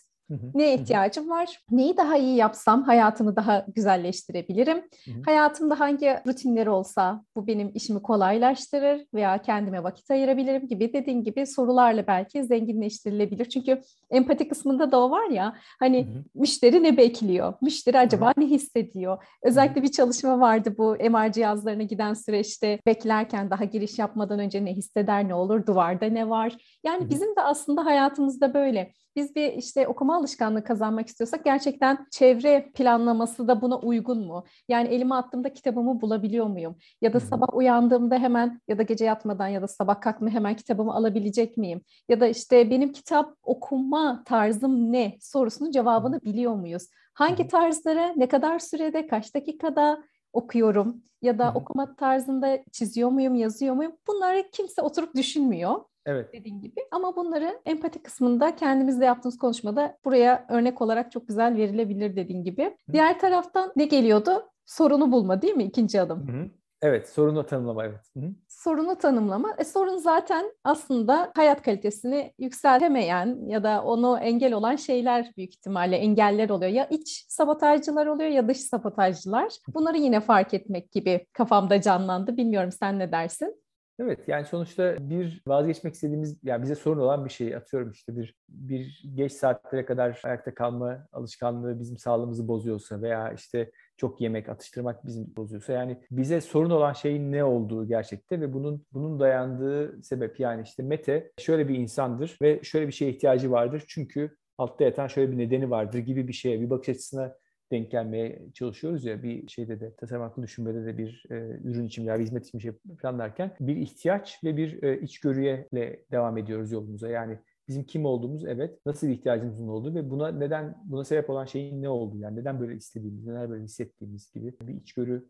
Neye 0.54 0.76
ihtiyacım 0.76 1.30
var? 1.30 1.60
Neyi 1.72 1.98
daha 1.98 2.18
iyi 2.18 2.36
yapsam 2.36 2.84
hayatımı 2.84 3.36
daha 3.36 3.66
güzelleştirebilirim? 3.76 4.84
Hayatımda 5.26 5.80
hangi 5.80 6.16
rutinleri 6.28 6.70
olsa 6.70 7.24
bu 7.36 7.48
benim 7.48 7.72
işimi 7.74 8.02
kolaylaştırır 8.02 9.06
veya 9.14 9.38
kendime 9.38 9.84
vakit 9.84 10.12
ayırabilirim 10.12 10.68
gibi 10.68 10.94
dediğin 10.94 11.24
gibi 11.24 11.48
sorularla 11.48 12.08
belki 12.08 12.44
zenginleştirilebilir. 12.44 13.46
Çünkü 13.46 13.82
empati 14.12 14.48
kısmında 14.48 14.92
da 14.92 15.00
o 15.00 15.12
var 15.12 15.30
ya 15.30 15.54
hani 15.80 16.08
müşteri 16.36 16.84
ne 16.84 16.98
bekliyor? 16.98 17.54
Müşteri 17.62 18.00
acaba 18.00 18.34
ne 18.38 18.46
hissediyor? 18.46 19.24
Özellikle 19.44 19.84
bir 19.84 19.92
çalışma 19.92 20.40
vardı 20.40 20.76
bu 20.78 20.98
MR 21.10 21.32
cihazlarına 21.32 21.84
giden 21.84 22.14
süreçte 22.14 22.80
beklerken 22.86 23.50
daha 23.50 23.64
giriş 23.64 24.00
yapmadan 24.00 24.40
önce 24.40 24.66
ne 24.66 24.74
hisseder, 24.74 25.28
ne 25.28 25.36
olur, 25.36 25.66
duvarda 25.66 26.06
ne 26.06 26.30
var? 26.30 26.58
Yani 26.84 27.10
bizim 27.10 27.36
de 27.36 27.42
aslında 27.42 27.86
hayatımızda 27.86 28.54
böyle 28.54 28.92
biz 29.16 29.36
bir 29.36 29.54
işte 29.54 29.88
okuma 29.88 30.13
alışkanlığı 30.16 30.64
kazanmak 30.64 31.08
istiyorsak 31.08 31.46
gerçekten 31.46 32.08
çevre 32.12 32.72
planlaması 32.74 33.48
da 33.48 33.62
buna 33.62 33.80
uygun 33.80 34.28
mu? 34.28 34.44
Yani 34.68 34.88
elime 34.88 35.16
attığımda 35.16 35.54
kitabımı 35.54 36.02
bulabiliyor 36.02 36.46
muyum? 36.46 36.76
Ya 37.02 37.14
da 37.14 37.20
sabah 37.20 37.48
uyandığımda 37.54 38.18
hemen 38.18 38.62
ya 38.68 38.78
da 38.78 38.84
gece 38.84 39.06
yatmadan 39.06 39.48
ya 39.48 39.62
da 39.62 39.68
sabah 39.68 40.02
kalkma 40.02 40.30
hemen 40.30 40.56
kitabımı 40.56 40.94
alabilecek 40.94 41.58
miyim? 41.58 41.82
Ya 42.10 42.20
da 42.20 42.28
işte 42.28 42.70
benim 42.70 42.92
kitap 42.92 43.34
okuma 43.44 44.24
tarzım 44.26 44.92
ne 44.92 45.18
sorusunun 45.22 45.72
cevabını 45.72 46.22
biliyor 46.22 46.56
muyuz? 46.56 46.88
Hangi 47.14 47.48
tarzları 47.48 48.14
ne 48.16 48.28
kadar 48.28 48.60
sürede, 48.60 49.08
kaç 49.08 49.36
dakikada 49.36 50.04
okuyorum 50.34 51.04
ya 51.22 51.40
da 51.40 51.52
okuma 51.56 51.96
tarzında 51.96 52.64
çiziyor 52.72 53.10
muyum, 53.10 53.36
yazıyor 53.36 53.76
muyum? 53.76 53.94
Bunları 54.08 54.50
kimse 54.52 54.82
oturup 54.82 55.16
düşünmüyor. 55.16 55.86
Evet. 56.06 56.34
Dediğin 56.34 56.62
gibi. 56.62 56.82
Ama 56.92 57.16
bunları 57.16 57.60
empati 57.66 58.04
kısmında 58.04 58.56
kendimizle 58.56 59.06
yaptığımız 59.06 59.38
konuşmada 59.38 59.98
buraya 60.06 60.46
örnek 60.50 60.82
olarak 60.82 61.12
çok 61.12 61.28
güzel 61.28 61.58
verilebilir 61.58 62.16
dediğin 62.16 62.44
gibi. 62.44 62.64
Hı. 62.64 62.94
Diğer 62.94 63.20
taraftan 63.20 63.72
ne 63.76 63.86
geliyordu? 63.86 64.50
Sorunu 64.66 65.12
bulma 65.12 65.42
değil 65.42 65.54
mi 65.54 65.64
ikinci 65.64 66.02
adım? 66.02 66.28
Hı 66.28 66.32
hı. 66.32 66.50
Evet, 66.84 67.10
sorunu 67.10 67.46
tanımlama 67.46 67.86
evet. 67.86 68.00
Hı-hı. 68.18 68.32
Sorunu 68.48 68.96
tanımlama. 68.96 69.54
E, 69.58 69.64
sorun 69.64 69.98
zaten 69.98 70.46
aslında 70.64 71.32
hayat 71.36 71.62
kalitesini 71.62 72.34
yükseltemeyen 72.40 73.48
ya 73.48 73.64
da 73.64 73.84
onu 73.84 74.18
engel 74.20 74.54
olan 74.54 74.76
şeyler 74.76 75.32
büyük 75.38 75.54
ihtimalle 75.54 75.96
engeller 75.96 76.50
oluyor. 76.50 76.72
Ya 76.72 76.88
iç 76.88 77.26
sabotajcılar 77.28 78.06
oluyor 78.06 78.30
ya 78.30 78.48
dış 78.48 78.58
sabotajcılar. 78.58 79.54
Bunları 79.74 79.98
yine 79.98 80.20
fark 80.20 80.54
etmek 80.54 80.92
gibi 80.92 81.26
kafamda 81.34 81.82
canlandı. 81.82 82.38
Bilmiyorum 82.38 82.72
sen 82.72 83.00
ne 83.00 83.12
dersin? 83.12 83.63
Evet 84.00 84.28
yani 84.28 84.46
sonuçta 84.46 85.10
bir 85.10 85.42
vazgeçmek 85.48 85.94
istediğimiz 85.94 86.40
yani 86.44 86.64
bize 86.64 86.76
sorun 86.76 87.00
olan 87.00 87.26
bir 87.26 87.30
şey. 87.30 87.56
Atıyorum 87.56 87.92
işte 87.92 88.16
bir 88.16 88.36
bir 88.50 89.04
geç 89.16 89.32
saatlere 89.32 89.86
kadar 89.86 90.22
ayakta 90.24 90.54
kalma 90.54 91.08
alışkanlığı 91.12 91.80
bizim 91.80 91.98
sağlığımızı 91.98 92.48
bozuyorsa 92.48 93.02
veya 93.02 93.32
işte 93.34 93.72
çok 93.98 94.22
yemek 94.22 94.50
atıştırmak 94.50 95.06
bizim 95.06 95.36
bozuyorsa 95.36 95.74
yani 95.74 95.98
bize 96.12 96.42
sorun 96.42 96.70
olan 96.70 96.94
şeyin 96.94 97.32
ne 97.32 97.44
olduğu 97.44 97.88
gerçekte 97.88 98.42
ve 98.42 98.54
bunun 98.54 98.86
bunun 98.94 99.20
dayandığı 99.20 100.04
sebep 100.04 100.40
yani 100.40 100.62
işte 100.62 100.84
Mete 100.84 101.32
şöyle 101.40 101.68
bir 101.68 101.76
insandır 101.76 102.38
ve 102.42 102.64
şöyle 102.64 102.88
bir 102.88 102.94
şeye 102.94 103.12
ihtiyacı 103.12 103.52
vardır. 103.52 103.84
Çünkü 103.88 104.38
altta 104.58 104.84
yatan 104.84 105.08
şöyle 105.08 105.32
bir 105.32 105.38
nedeni 105.38 105.70
vardır 105.70 106.00
gibi 106.00 106.28
bir 106.28 106.34
şeye, 106.34 106.62
bir 106.62 106.70
bakış 106.70 106.90
açısına 106.90 107.36
denk 107.74 107.92
gelmeye 107.92 108.42
çalışıyoruz 108.54 109.06
ya 109.06 109.24
bir 109.24 109.48
şeyde 109.48 109.80
de 109.80 109.96
tasarım 109.96 110.22
hakkında 110.22 110.46
düşünmede 110.46 110.86
de 110.86 110.98
bir 110.98 111.26
e, 111.30 111.36
ürün 111.64 111.88
için 111.88 112.08
veya 112.08 112.20
bir 112.20 112.24
hizmet 112.24 112.46
için 112.46 112.58
bir 112.60 112.64
şey 112.64 112.72
planlarken 113.02 113.56
bir 113.60 113.76
ihtiyaç 113.76 114.44
ve 114.44 114.58
bir 114.58 114.84
e, 114.84 115.02
içgörüyle 115.02 115.68
devam 116.12 116.38
ediyoruz 116.38 116.72
yolumuza. 116.72 117.10
Yani 117.10 117.40
bizim 117.68 117.84
kim 117.84 118.06
olduğumuz 118.06 118.46
evet, 118.46 118.80
nasıl 118.86 119.08
bir 119.08 119.14
ihtiyacımızın 119.14 119.68
olduğu 119.68 119.96
ve 119.96 120.10
buna 120.10 120.32
neden 120.32 120.78
buna 120.86 121.04
sebep 121.04 121.30
olan 121.30 121.46
şeyin 121.46 121.82
ne 121.82 121.90
olduğu 121.90 122.18
yani 122.18 122.36
neden 122.40 122.60
böyle 122.60 122.76
istediğimiz, 122.76 123.26
neden 123.26 123.50
böyle 123.50 123.64
hissettiğimiz 123.64 124.32
gibi 124.32 124.54
bir 124.62 124.74
içgörü 124.74 125.30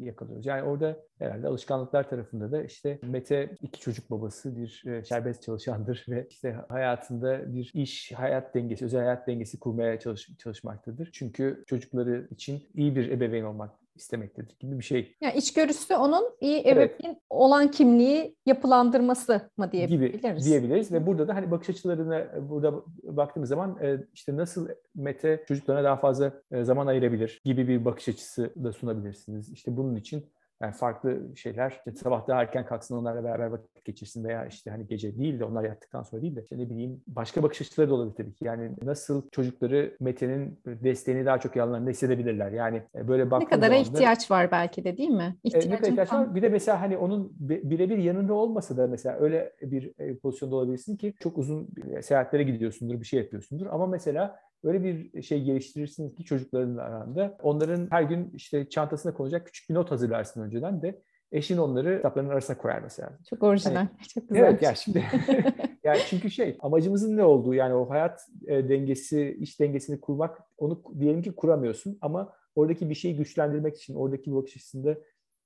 yakalıyoruz. 0.00 0.46
Yani 0.46 0.62
orada 0.62 0.96
herhalde 1.18 1.46
alışkanlıklar 1.48 2.08
tarafında 2.08 2.52
da 2.52 2.62
işte 2.62 2.98
Mete 3.02 3.54
iki 3.62 3.80
çocuk 3.80 4.10
babası 4.10 4.56
bir 4.56 4.82
e, 4.86 5.04
serbest 5.04 5.42
çalışandır 5.42 6.04
ve 6.08 6.26
işte 6.30 6.56
hayatında 6.68 7.54
bir 7.54 7.70
iş 7.74 8.12
hayat 8.12 8.54
dengesi, 8.54 8.84
özel 8.84 9.00
hayat 9.00 9.26
dengesi 9.26 9.58
kurmaya 9.58 9.98
çalış, 9.98 10.30
çalışmaktadır. 10.38 11.10
Çünkü 11.12 11.64
çocukları 11.66 12.28
için 12.30 12.68
iyi 12.74 12.96
bir 12.96 13.10
ebeveyn 13.10 13.44
olmak 13.44 13.85
istemektedir 13.96 14.56
gibi 14.60 14.78
bir 14.78 14.84
şey. 14.84 15.16
Yani 15.20 15.36
içgörüsü 15.36 15.94
onun 15.94 16.24
iyi 16.40 16.60
ebeveyn 16.60 16.90
evet. 17.04 17.16
olan 17.30 17.70
kimliği 17.70 18.36
yapılandırması 18.46 19.50
mı 19.56 19.72
diyebiliriz? 19.72 20.22
Gibi 20.22 20.44
diyebiliriz 20.44 20.92
ve 20.92 21.06
burada 21.06 21.28
da 21.28 21.34
hani 21.34 21.50
bakış 21.50 21.70
açılarına 21.70 22.26
burada 22.48 22.74
baktığımız 23.02 23.48
zaman 23.48 23.78
e, 23.82 23.98
işte 24.14 24.36
nasıl 24.36 24.68
Mete 24.94 25.44
çocuklarına 25.48 25.84
daha 25.84 25.96
fazla 25.96 26.32
e, 26.50 26.64
zaman 26.64 26.86
ayırabilir 26.86 27.40
gibi 27.44 27.68
bir 27.68 27.84
bakış 27.84 28.08
açısı 28.08 28.52
da 28.64 28.72
sunabilirsiniz. 28.72 29.52
İşte 29.52 29.76
bunun 29.76 29.96
için 29.96 30.26
yani 30.62 30.72
farklı 30.72 31.36
şeyler. 31.36 31.70
İşte 31.70 31.92
sabah 31.92 32.28
daha 32.28 32.42
erken 32.42 32.66
kalksın 32.66 32.96
onlarla 32.96 33.24
beraber 33.24 33.46
vakit 33.46 33.84
geçirsin 33.84 34.24
veya 34.24 34.46
işte 34.46 34.70
hani 34.70 34.86
gece 34.86 35.18
değil 35.18 35.40
de 35.40 35.44
onlar 35.44 35.64
yattıktan 35.64 36.02
sonra 36.02 36.22
değil 36.22 36.36
de 36.36 36.42
işte 36.42 36.58
ne 36.58 36.70
bileyim 36.70 37.02
başka 37.06 37.42
bakış 37.42 37.60
açıları 37.60 37.90
da 37.90 37.94
olabilir 37.94 38.14
tabii 38.16 38.34
ki. 38.34 38.44
Yani 38.44 38.70
nasıl 38.82 39.30
çocukları 39.30 39.96
Mete'nin 40.00 40.60
desteğini 40.66 41.26
daha 41.26 41.38
çok 41.38 41.56
yanlarında 41.56 41.90
hissedebilirler. 41.90 42.52
Yani 42.52 42.82
e, 42.94 43.08
böyle 43.08 43.30
baktığım 43.30 43.46
Ne 43.46 43.50
kadara 43.50 43.70
da, 43.70 43.76
ihtiyaç 43.76 44.30
var 44.30 44.50
belki 44.50 44.84
de 44.84 44.96
değil 44.96 45.10
mi? 45.10 45.36
İhtiyacın 45.44 45.70
e, 45.70 45.72
ne 45.72 45.76
kadar 45.76 45.90
ihtiyaç 45.90 46.12
var? 46.12 46.34
Bir 46.34 46.42
de 46.42 46.48
mesela 46.48 46.80
hani 46.80 46.96
onun 46.96 47.32
birebir 47.40 47.98
yanında 47.98 48.34
olmasa 48.34 48.76
da 48.76 48.86
mesela 48.86 49.16
öyle 49.20 49.52
bir 49.62 49.92
e, 49.98 50.16
pozisyonda 50.16 50.56
olabilirsin 50.56 50.96
ki 50.96 51.14
çok 51.20 51.38
uzun 51.38 51.68
seyahatlere 52.02 52.42
gidiyorsundur, 52.42 53.00
bir 53.00 53.06
şey 53.06 53.20
yapıyorsundur 53.20 53.66
ama 53.66 53.86
mesela 53.86 54.45
Böyle 54.64 54.84
bir 54.84 55.22
şey 55.22 55.42
geliştirirsiniz 55.44 56.14
ki 56.14 56.24
çocukların 56.24 56.76
aranda. 56.76 57.38
Onların 57.42 57.86
her 57.90 58.02
gün 58.02 58.30
işte 58.34 58.68
çantasına 58.68 59.14
konacak 59.14 59.46
küçük 59.46 59.70
bir 59.70 59.74
not 59.74 59.90
hazırlarsın 59.90 60.42
önceden 60.42 60.82
de 60.82 61.02
eşin 61.32 61.56
onları 61.56 61.96
kitapların 61.96 62.28
arasına 62.28 62.58
koyar 62.58 62.80
mesela. 62.82 63.18
Çok 63.30 63.42
orijinal, 63.42 63.74
yani, 63.74 63.88
çok 64.14 64.28
güzel. 64.28 64.42
Evet, 64.42 64.62
yani 64.62 64.76
şimdi 64.76 65.04
yani 65.84 65.98
çünkü 66.06 66.30
şey 66.30 66.56
amacımızın 66.60 67.16
ne 67.16 67.24
olduğu 67.24 67.54
yani 67.54 67.74
o 67.74 67.90
hayat 67.90 68.20
e, 68.46 68.68
dengesi, 68.68 69.36
iş 69.40 69.60
dengesini 69.60 70.00
kurmak 70.00 70.38
onu 70.58 70.82
diyelim 70.98 71.22
ki 71.22 71.32
kuramıyorsun 71.32 71.98
ama 72.00 72.32
oradaki 72.54 72.90
bir 72.90 72.94
şeyi 72.94 73.16
güçlendirmek 73.16 73.76
için 73.76 73.94
oradaki 73.94 74.34
bakış 74.34 74.56
açısında 74.56 74.98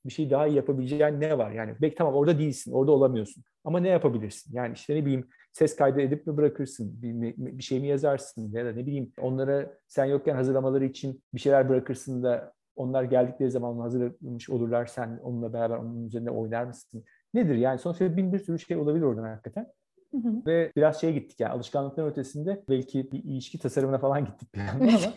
bir 0.06 0.12
şey 0.12 0.30
daha 0.30 0.46
iyi 0.46 0.56
yapabileceğin 0.56 1.20
ne 1.20 1.38
var? 1.38 1.50
Yani 1.50 1.74
belki 1.80 1.94
tamam 1.94 2.14
orada 2.14 2.38
değilsin, 2.38 2.72
orada 2.72 2.92
olamıyorsun. 2.92 3.44
Ama 3.64 3.80
ne 3.80 3.88
yapabilirsin? 3.88 4.54
Yani 4.54 4.74
işte 4.74 4.94
ne 4.94 5.04
bileyim 5.04 5.28
ses 5.52 5.76
kaydı 5.76 6.00
edip 6.00 6.26
mi 6.26 6.36
bırakırsın? 6.36 7.02
Bir, 7.02 7.34
bir 7.36 7.62
şey 7.62 7.80
mi 7.80 7.86
yazarsın? 7.86 8.52
Ya 8.52 8.66
da 8.66 8.72
ne 8.72 8.86
bileyim 8.86 9.12
onlara 9.20 9.78
sen 9.88 10.04
yokken 10.04 10.34
hazırlamaları 10.34 10.84
için 10.84 11.22
bir 11.34 11.40
şeyler 11.40 11.68
bırakırsın 11.68 12.22
da 12.22 12.52
onlar 12.76 13.02
geldikleri 13.02 13.50
zaman 13.50 13.78
hazırlamış 13.78 14.50
olurlar. 14.50 14.86
Sen 14.86 15.20
onunla 15.22 15.52
beraber 15.52 15.76
onun 15.76 16.06
üzerinde 16.06 16.30
oynar 16.30 16.64
mısın? 16.64 17.04
Nedir 17.34 17.54
yani? 17.54 17.78
Sonuçta 17.78 18.16
bin 18.16 18.32
bir 18.32 18.38
sürü 18.38 18.58
şey 18.58 18.76
olabilir 18.76 19.04
oradan 19.04 19.22
hakikaten. 19.22 19.66
Hı 20.10 20.16
hı. 20.16 20.46
Ve 20.46 20.72
biraz 20.76 21.00
şeye 21.00 21.12
gittik 21.12 21.40
yani 21.40 21.52
alışkanlıkların 21.52 22.10
ötesinde 22.10 22.62
belki 22.68 23.12
bir 23.12 23.24
ilişki 23.24 23.58
tasarımına 23.58 23.98
falan 23.98 24.24
gittik 24.26 24.54
bir 24.54 24.60
anda 24.60 24.84
ama. 24.84 25.12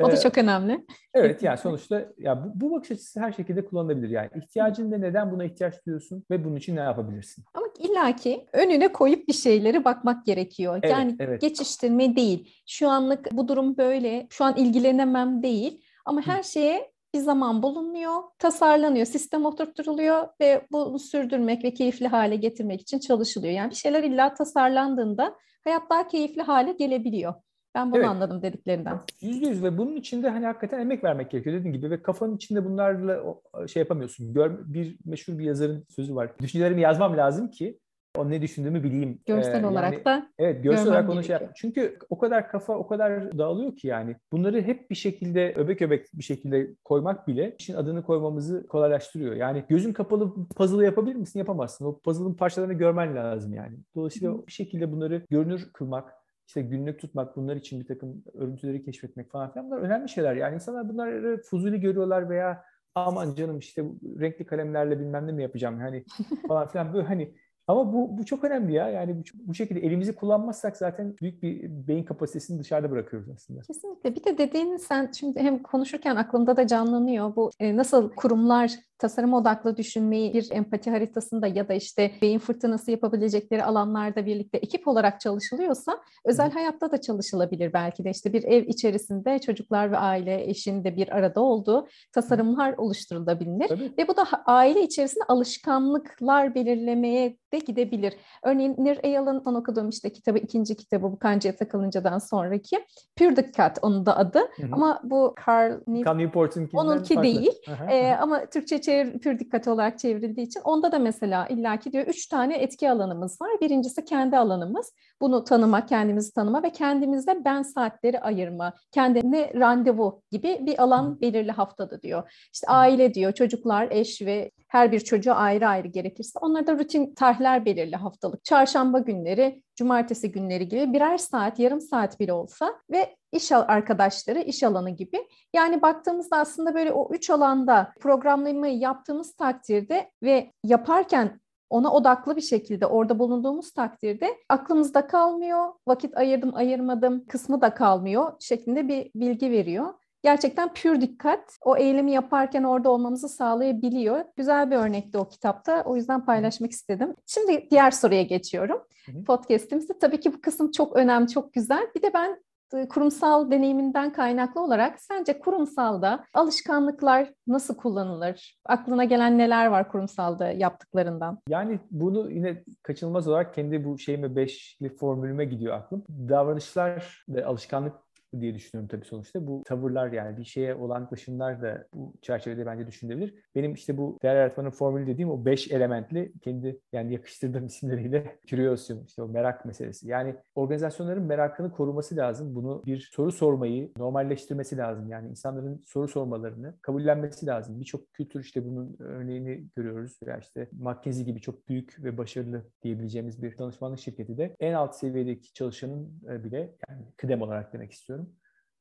o 0.06 0.10
da 0.10 0.16
e, 0.16 0.20
çok 0.20 0.38
önemli. 0.38 0.86
Evet 1.14 1.42
yani 1.42 1.58
sonuçta 1.58 2.08
ya 2.18 2.44
bu, 2.44 2.50
bu 2.54 2.70
bakış 2.70 2.90
açısı 2.90 3.20
her 3.20 3.32
şekilde 3.32 3.64
kullanılabilir 3.64 4.08
yani. 4.08 4.28
ihtiyacın 4.36 4.90
ne 4.90 5.00
neden 5.00 5.32
buna 5.32 5.44
ihtiyaç 5.44 5.86
duyuyorsun 5.86 6.24
ve 6.30 6.44
bunun 6.44 6.56
için 6.56 6.76
ne 6.76 6.80
yapabilirsin? 6.80 7.44
Ama 7.54 7.66
illaki 7.78 8.46
önüne 8.52 8.92
koyup 8.92 9.28
bir 9.28 9.32
şeylere 9.32 9.84
bakmak 9.84 10.26
gerekiyor. 10.26 10.78
Evet, 10.82 10.92
yani 10.92 11.16
evet. 11.18 11.40
geçiştirme 11.40 12.16
değil. 12.16 12.62
Şu 12.66 12.88
anlık 12.88 13.32
bu 13.32 13.48
durum 13.48 13.76
böyle. 13.76 14.26
Şu 14.30 14.44
an 14.44 14.56
ilgilenemem 14.56 15.42
değil. 15.42 15.84
Ama 16.04 16.26
her 16.26 16.42
şeye 16.42 16.91
bir 17.14 17.18
zaman 17.18 17.62
bulunuyor, 17.62 18.22
tasarlanıyor, 18.38 19.06
sistem 19.06 19.44
oturtturuluyor 19.44 20.28
ve 20.40 20.66
bunu 20.72 20.98
sürdürmek 20.98 21.64
ve 21.64 21.74
keyifli 21.74 22.08
hale 22.08 22.36
getirmek 22.36 22.80
için 22.80 22.98
çalışılıyor. 22.98 23.52
Yani 23.52 23.70
bir 23.70 23.74
şeyler 23.74 24.02
illa 24.02 24.34
tasarlandığında 24.34 25.36
hayat 25.64 25.90
daha 25.90 26.08
keyifli 26.08 26.42
hale 26.42 26.72
gelebiliyor. 26.72 27.34
Ben 27.74 27.90
bunu 27.90 27.98
evet. 27.98 28.08
anladım 28.08 28.42
dediklerinden. 28.42 29.00
Yüzde 29.20 29.46
yüz 29.46 29.62
ve 29.62 29.78
bunun 29.78 29.96
içinde 29.96 30.28
hani 30.28 30.46
hakikaten 30.46 30.78
emek 30.80 31.04
vermek 31.04 31.30
gerekiyor 31.30 31.56
dediğin 31.56 31.74
gibi 31.74 31.90
ve 31.90 32.02
kafanın 32.02 32.36
içinde 32.36 32.64
bunlarla 32.64 33.24
şey 33.68 33.80
yapamıyorsun. 33.80 34.34
Gör, 34.34 34.58
bir 34.74 34.98
meşhur 35.04 35.38
bir 35.38 35.44
yazarın 35.44 35.86
sözü 35.88 36.14
var. 36.14 36.32
Düşüncelerimi 36.40 36.80
yazmam 36.80 37.16
lazım 37.16 37.50
ki 37.50 37.78
o 38.18 38.30
ne 38.30 38.42
düşündüğümü 38.42 38.82
bileyim. 38.82 39.20
Görsel 39.26 39.64
ee, 39.64 39.66
olarak 39.66 39.92
yani, 39.92 40.04
da 40.04 40.26
Evet 40.38 40.64
görsel 40.64 40.88
olarak 40.88 41.10
onu 41.10 41.24
şey 41.24 41.32
yap. 41.32 41.52
Çünkü 41.54 41.98
o 42.10 42.18
kadar 42.18 42.48
kafa 42.48 42.74
o 42.74 42.86
kadar 42.86 43.38
dağılıyor 43.38 43.76
ki 43.76 43.86
yani. 43.86 44.16
Bunları 44.32 44.62
hep 44.62 44.90
bir 44.90 44.94
şekilde 44.94 45.54
öbek 45.56 45.82
öbek 45.82 46.06
bir 46.14 46.24
şekilde 46.24 46.74
koymak 46.84 47.28
bile 47.28 47.56
işin 47.58 47.74
adını 47.74 48.02
koymamızı 48.02 48.66
kolaylaştırıyor. 48.66 49.34
Yani 49.34 49.64
gözün 49.68 49.92
kapalı 49.92 50.48
puzzle 50.56 50.84
yapabilir 50.84 51.16
misin? 51.16 51.38
Yapamazsın. 51.38 51.84
O 51.84 51.98
puzzle'ın 51.98 52.34
parçalarını 52.34 52.74
görmen 52.74 53.16
lazım 53.16 53.54
yani. 53.54 53.76
Dolayısıyla 53.94 54.34
Hı. 54.34 54.46
bir 54.46 54.52
şekilde 54.52 54.92
bunları 54.92 55.22
görünür 55.30 55.70
kılmak, 55.72 56.12
işte 56.46 56.62
günlük 56.62 57.00
tutmak, 57.00 57.36
bunlar 57.36 57.56
için 57.56 57.80
bir 57.80 57.86
takım 57.86 58.24
örüntüleri 58.34 58.84
keşfetmek 58.84 59.30
falan 59.30 59.52
filan 59.52 59.66
bunlar 59.66 59.78
önemli 59.78 60.08
şeyler. 60.08 60.34
Yani 60.34 60.54
insanlar 60.54 60.88
bunları 60.88 61.42
fuzuli 61.42 61.80
görüyorlar 61.80 62.30
veya 62.30 62.64
aman 62.94 63.34
canım 63.34 63.58
işte 63.58 63.84
renkli 64.20 64.46
kalemlerle 64.46 65.00
bilmem 65.00 65.26
ne 65.26 65.32
mi 65.32 65.42
yapacağım 65.42 65.80
hani 65.80 66.04
falan 66.48 66.68
filan 66.68 66.94
böyle 66.94 67.06
hani 67.06 67.34
ama 67.72 67.92
bu, 67.92 68.18
bu 68.18 68.24
çok 68.24 68.44
önemli 68.44 68.74
ya. 68.74 68.88
Yani 68.88 69.16
bu, 69.16 69.22
bu 69.34 69.54
şekilde 69.54 69.80
elimizi 69.80 70.14
kullanmazsak 70.14 70.76
zaten 70.76 71.16
büyük 71.22 71.42
bir 71.42 71.70
beyin 71.88 72.04
kapasitesini 72.04 72.60
dışarıda 72.60 72.90
bırakıyoruz 72.90 73.28
aslında. 73.34 73.60
Kesinlikle. 73.60 74.14
Bir 74.14 74.24
de 74.24 74.38
dediğin 74.38 74.76
sen 74.76 75.10
şimdi 75.18 75.40
hem 75.40 75.62
konuşurken 75.62 76.16
aklımda 76.16 76.56
da 76.56 76.66
canlanıyor. 76.66 77.36
Bu 77.36 77.50
e, 77.60 77.76
nasıl 77.76 78.10
kurumlar 78.10 78.72
tasarım 79.02 79.34
odaklı 79.34 79.76
düşünmeyi 79.76 80.34
bir 80.34 80.48
empati 80.50 80.90
haritasında 80.90 81.46
ya 81.46 81.68
da 81.68 81.74
işte 81.74 82.10
beyin 82.22 82.38
fırtınası 82.38 82.90
yapabilecekleri 82.90 83.64
alanlarda 83.64 84.26
birlikte 84.26 84.58
ekip 84.58 84.88
olarak 84.88 85.20
çalışılıyorsa 85.20 86.00
özel 86.24 86.50
Hı. 86.50 86.54
hayatta 86.54 86.92
da 86.92 87.00
çalışılabilir 87.00 87.72
belki 87.72 88.04
de 88.04 88.10
işte 88.10 88.32
bir 88.32 88.44
ev 88.44 88.66
içerisinde 88.66 89.38
çocuklar 89.38 89.92
ve 89.92 89.96
aile 89.96 90.50
eşin 90.50 90.84
de 90.84 90.96
bir 90.96 91.16
arada 91.16 91.40
olduğu 91.40 91.88
tasarımlar 92.12 92.74
oluşturulabilir 92.78 93.68
Tabii. 93.68 93.92
ve 93.98 94.08
bu 94.08 94.16
da 94.16 94.24
aile 94.46 94.82
içerisinde 94.82 95.24
alışkanlıklar 95.28 96.54
belirlemeye 96.54 97.36
de 97.52 97.58
gidebilir. 97.64 98.14
Örneğin 98.42 98.74
Nir 98.78 98.98
Eyal'ın 99.02 99.38
son 99.38 99.54
okuduğum 99.54 99.88
işte 99.88 100.12
kitabı 100.12 100.38
ikinci 100.38 100.76
kitabı 100.76 101.02
bu 101.02 101.18
kancaya 101.18 101.56
takılıncadan 101.56 102.18
sonraki 102.18 102.86
Pure 103.18 103.36
Dikkat 103.36 103.78
onun 103.82 104.06
da 104.06 104.16
adı. 104.16 104.38
Hı 104.38 104.62
hı. 104.62 104.68
Ama 104.72 105.00
bu 105.04 105.34
Carl, 105.46 105.72
Newport'un 105.86 106.70
onunki 106.72 107.14
farklı. 107.14 107.22
değil. 107.22 107.52
ee, 107.90 108.12
ama 108.12 108.46
Türkçe 108.46 108.80
çevir, 108.80 109.18
Pure 109.18 109.38
Dikkat 109.38 109.68
olarak 109.68 109.98
çevrildiği 109.98 110.46
için 110.46 110.60
onda 110.60 110.92
da 110.92 110.98
mesela 110.98 111.46
illaki 111.46 111.92
diyor 111.92 112.06
üç 112.06 112.26
tane 112.26 112.56
etki 112.58 112.90
alanımız 112.90 113.40
var. 113.40 113.50
Birincisi 113.60 114.04
kendi 114.04 114.36
alanımız. 114.36 114.92
Bunu 115.20 115.44
tanıma, 115.44 115.86
kendimizi 115.86 116.34
tanıma 116.34 116.62
ve 116.62 116.70
kendimizde 116.70 117.44
ben 117.44 117.62
saatleri 117.62 118.20
ayırma, 118.20 118.72
kendine 118.92 119.52
randevu 119.54 120.22
gibi 120.30 120.58
bir 120.60 120.82
alan 120.82 121.04
hı. 121.04 121.20
belirli 121.20 121.52
haftada 121.52 122.02
diyor. 122.02 122.48
İşte 122.52 122.66
aile 122.66 123.14
diyor, 123.14 123.32
çocuklar, 123.32 123.88
eş 123.90 124.22
ve 124.22 124.50
her 124.68 124.92
bir 124.92 125.00
çocuğa 125.00 125.34
ayrı 125.34 125.68
ayrı 125.68 125.88
gerekirse 125.88 126.38
onları 126.38 126.66
da 126.66 126.78
rutin 126.78 127.14
tarihler 127.42 127.64
belirli 127.64 127.96
haftalık. 127.96 128.44
Çarşamba 128.44 128.98
günleri, 128.98 129.62
cumartesi 129.76 130.32
günleri 130.32 130.68
gibi 130.68 130.92
birer 130.92 131.18
saat, 131.18 131.58
yarım 131.58 131.80
saat 131.80 132.20
bile 132.20 132.32
olsa 132.32 132.74
ve 132.90 133.16
iş 133.32 133.52
arkadaşları, 133.52 134.40
iş 134.40 134.62
alanı 134.62 134.90
gibi. 134.90 135.28
Yani 135.54 135.82
baktığımızda 135.82 136.36
aslında 136.36 136.74
böyle 136.74 136.92
o 136.92 137.14
üç 137.14 137.30
alanda 137.30 137.92
programlamayı 138.00 138.78
yaptığımız 138.78 139.34
takdirde 139.36 140.10
ve 140.22 140.52
yaparken 140.64 141.40
ona 141.70 141.92
odaklı 141.92 142.36
bir 142.36 142.42
şekilde 142.42 142.86
orada 142.86 143.18
bulunduğumuz 143.18 143.72
takdirde 143.72 144.28
aklımızda 144.48 145.06
kalmıyor, 145.06 145.72
vakit 145.86 146.16
ayırdım 146.16 146.54
ayırmadım 146.54 147.24
kısmı 147.26 147.60
da 147.60 147.74
kalmıyor 147.74 148.32
şeklinde 148.40 148.88
bir 148.88 149.10
bilgi 149.14 149.50
veriyor 149.50 149.94
gerçekten 150.22 150.74
pür 150.74 151.00
dikkat 151.00 151.58
o 151.64 151.76
eylemi 151.76 152.12
yaparken 152.12 152.62
orada 152.62 152.90
olmamızı 152.90 153.28
sağlayabiliyor. 153.28 154.24
Güzel 154.36 154.70
bir 154.70 154.76
örnekti 154.76 155.18
o 155.18 155.28
kitapta. 155.28 155.82
O 155.84 155.96
yüzden 155.96 156.24
paylaşmak 156.24 156.70
istedim. 156.70 157.14
Şimdi 157.26 157.68
diğer 157.70 157.90
soruya 157.90 158.22
geçiyorum. 158.22 158.82
Podcast'imizde 159.26 159.98
tabii 159.98 160.20
ki 160.20 160.32
bu 160.32 160.40
kısım 160.40 160.70
çok 160.70 160.96
önemli, 160.96 161.28
çok 161.28 161.52
güzel. 161.52 161.86
Bir 161.94 162.02
de 162.02 162.14
ben 162.14 162.38
e, 162.74 162.88
kurumsal 162.88 163.50
deneyiminden 163.50 164.12
kaynaklı 164.12 164.60
olarak 164.60 165.00
sence 165.00 165.38
kurumsalda 165.38 166.24
alışkanlıklar 166.34 167.32
nasıl 167.46 167.76
kullanılır? 167.76 168.58
Aklına 168.64 169.04
gelen 169.04 169.38
neler 169.38 169.66
var 169.66 169.88
kurumsalda 169.88 170.50
yaptıklarından? 170.50 171.38
Yani 171.48 171.80
bunu 171.90 172.30
yine 172.30 172.64
kaçınılmaz 172.82 173.28
olarak 173.28 173.54
kendi 173.54 173.84
bu 173.84 173.98
şeyime 173.98 174.36
beşli 174.36 174.96
formülüme 174.96 175.44
gidiyor 175.44 175.74
aklım. 175.74 176.04
Davranışlar 176.08 177.24
ve 177.28 177.44
alışkanlık 177.44 177.94
diye 178.40 178.54
düşünüyorum 178.54 178.88
tabii 178.88 179.04
sonuçta. 179.04 179.46
Bu 179.46 179.62
tavırlar 179.64 180.12
yani 180.12 180.36
bir 180.36 180.44
şeye 180.44 180.74
olan 180.74 181.08
yaklaşımlar 181.12 181.62
da 181.62 181.86
bu 181.94 182.14
çerçevede 182.22 182.66
bence 182.66 182.86
düşünülebilir. 182.86 183.34
Benim 183.54 183.74
işte 183.74 183.96
bu 183.96 184.18
değer 184.22 184.36
yaratmanın 184.36 184.70
formülü 184.70 185.06
dediğim 185.06 185.30
o 185.30 185.44
beş 185.44 185.70
elementli 185.70 186.32
kendi 186.42 186.80
yani 186.92 187.12
yakıştırdığım 187.12 187.66
isimleriyle 187.72 188.38
curiosum 188.46 189.04
işte 189.06 189.22
o 189.22 189.28
merak 189.28 189.64
meselesi. 189.64 190.08
Yani 190.08 190.36
organizasyonların 190.54 191.22
merakını 191.22 191.72
koruması 191.72 192.16
lazım. 192.16 192.54
Bunu 192.54 192.82
bir 192.86 193.10
soru 193.12 193.32
sormayı 193.32 193.90
normalleştirmesi 193.96 194.76
lazım. 194.76 195.08
Yani 195.08 195.28
insanların 195.28 195.82
soru 195.86 196.08
sormalarını 196.08 196.74
kabullenmesi 196.82 197.46
lazım. 197.46 197.80
Birçok 197.80 198.12
kültür 198.12 198.40
işte 198.40 198.66
bunun 198.66 198.96
örneğini 198.98 199.66
görüyoruz. 199.76 200.18
Ya 200.26 200.38
işte 200.38 200.68
McKinsey 200.72 201.24
gibi 201.24 201.40
çok 201.40 201.68
büyük 201.68 202.04
ve 202.04 202.18
başarılı 202.18 202.64
diyebileceğimiz 202.82 203.42
bir 203.42 203.58
danışmanlık 203.58 203.98
şirketi 203.98 204.36
de 204.36 204.56
en 204.60 204.72
alt 204.72 204.96
seviyedeki 204.96 205.52
çalışanın 205.52 206.22
e, 206.28 206.44
bile 206.44 206.72
yani 206.88 207.02
kıdem 207.16 207.42
olarak 207.42 207.72
demek 207.72 207.92
istiyorum 207.92 208.21